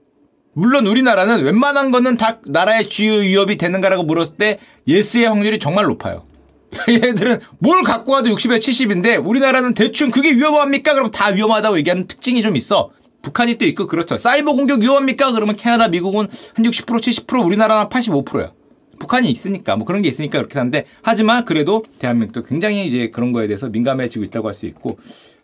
물론 0.53 0.87
우리나라는 0.87 1.43
웬만한 1.43 1.91
거는 1.91 2.17
다 2.17 2.39
나라의 2.47 2.89
주요 2.89 3.15
위협이 3.15 3.57
되는가라고 3.57 4.05
물었을 4.05 4.37
때 4.37 4.61
예스의 4.87 5.27
확률이 5.27 5.59
정말 5.59 5.87
높아요. 5.87 6.27
얘들은 6.89 7.41
뭘 7.59 7.83
갖고 7.83 8.13
와도 8.13 8.31
60에 8.31 8.59
70인데 8.59 9.25
우리나라는 9.25 9.75
대충 9.75 10.13
그게 10.13 10.31
위험합니까? 10.31 10.95
그럼 10.95 11.11
다 11.11 11.29
위험하다고 11.31 11.77
얘기하는 11.79 12.07
특징이 12.07 12.41
좀 12.43 12.55
있어. 12.55 12.91
북한이 13.23 13.57
또 13.57 13.65
있고 13.65 13.89
그렇죠. 13.89 14.17
사이버 14.17 14.53
공격 14.53 14.81
위험합니까? 14.81 15.33
그러면 15.33 15.57
캐나다, 15.57 15.89
미국은 15.89 16.29
한 16.55 16.65
60%, 16.65 17.01
70%, 17.01 17.45
우리나라는 17.45 17.89
85%야. 17.89 18.53
북한이 18.99 19.31
있으니까 19.31 19.77
뭐 19.77 19.85
그런 19.87 20.03
게 20.03 20.09
있으니까 20.09 20.39
그렇게 20.39 20.59
하는데 20.59 20.85
하지만 21.03 21.45
그래도 21.45 21.85
대한민국도 21.99 22.43
굉장히 22.45 22.87
이제 22.87 23.11
그런 23.11 23.33
거에 23.33 23.47
대해서 23.47 23.69
민감해지고 23.69 24.25
있다고 24.25 24.49
할 24.49 24.55
수 24.55 24.67
있고 24.67 24.99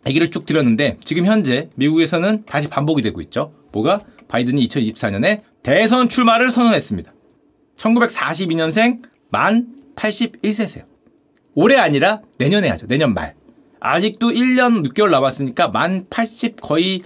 얘기를 0.07 0.29
쭉 0.29 0.45
드렸는데 0.45 0.97
지금 1.03 1.25
현재 1.25 1.69
미국에서는 1.75 2.43
다시 2.45 2.67
반복이 2.67 3.01
되고 3.01 3.21
있죠. 3.21 3.53
뭐가 3.71 4.01
바이든이 4.27 4.67
2024년에 4.67 5.41
대선 5.63 6.09
출마를 6.09 6.51
선언했습니다. 6.51 7.13
1942년생 7.77 9.01
만 9.29 9.67
81세세요. 9.95 10.83
올해 11.53 11.77
아니라 11.77 12.21
내년에 12.37 12.69
하죠. 12.69 12.87
내년 12.87 13.13
말. 13.13 13.35
아직도 13.79 14.29
1년 14.31 14.85
6개월 14.87 15.09
남았으니까 15.09 15.69
만 15.69 16.05
80 16.09 16.61
거의 16.61 17.01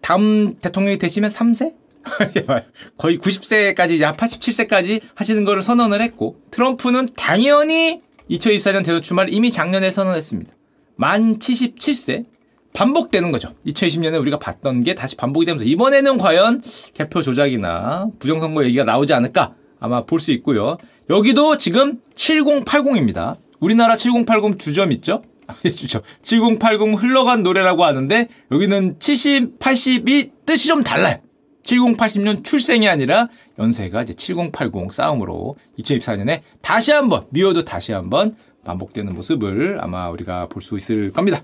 다음 0.00 0.54
대통령이 0.54 0.98
되시면 0.98 1.30
3세? 1.30 1.74
거의 2.98 3.18
90세까지 3.18 3.92
이제 3.92 4.04
87세까지 4.04 5.00
하시는 5.14 5.44
거를 5.44 5.62
선언을 5.62 6.00
했고 6.02 6.36
트럼프는 6.50 7.10
당연히 7.16 8.00
2024년 8.30 8.84
대선 8.84 9.02
출마를 9.02 9.32
이미 9.32 9.50
작년에 9.50 9.90
선언했습니다. 9.90 10.52
만 10.96 11.38
77세 11.38 12.24
반복되는 12.72 13.30
거죠. 13.32 13.50
2020년에 13.66 14.18
우리가 14.20 14.38
봤던 14.38 14.82
게 14.82 14.94
다시 14.94 15.16
반복이 15.16 15.44
되면서 15.46 15.64
이번에는 15.64 16.16
과연 16.18 16.62
개표 16.94 17.22
조작이나 17.22 18.08
부정선거 18.18 18.64
얘기가 18.64 18.84
나오지 18.84 19.12
않을까 19.12 19.54
아마 19.78 20.04
볼 20.04 20.20
수 20.20 20.32
있고요. 20.32 20.78
여기도 21.10 21.56
지금 21.58 22.00
7080입니다. 22.14 23.36
우리나라 23.60 23.96
7080 23.96 24.58
주점 24.58 24.92
있죠? 24.92 25.22
주죠. 25.64 26.00
7080 26.22 27.02
흘러간 27.02 27.42
노래라고 27.42 27.84
하는데 27.84 28.28
여기는 28.50 28.96
70, 29.00 29.58
80이 29.58 30.30
뜻이 30.46 30.68
좀 30.68 30.82
달라요. 30.84 31.16
7080년 31.62 32.44
출생이 32.44 32.88
아니라 32.88 33.28
연세가 33.58 34.02
이제 34.02 34.14
7080 34.14 34.92
싸움으로 34.92 35.56
2024년에 35.78 36.40
다시 36.60 36.92
한번 36.92 37.26
미워도 37.30 37.64
다시 37.64 37.92
한번 37.92 38.36
반복되는 38.64 39.12
모습을 39.14 39.78
아마 39.80 40.08
우리가 40.10 40.48
볼 40.48 40.62
수 40.62 40.76
있을 40.76 41.12
겁니다. 41.12 41.42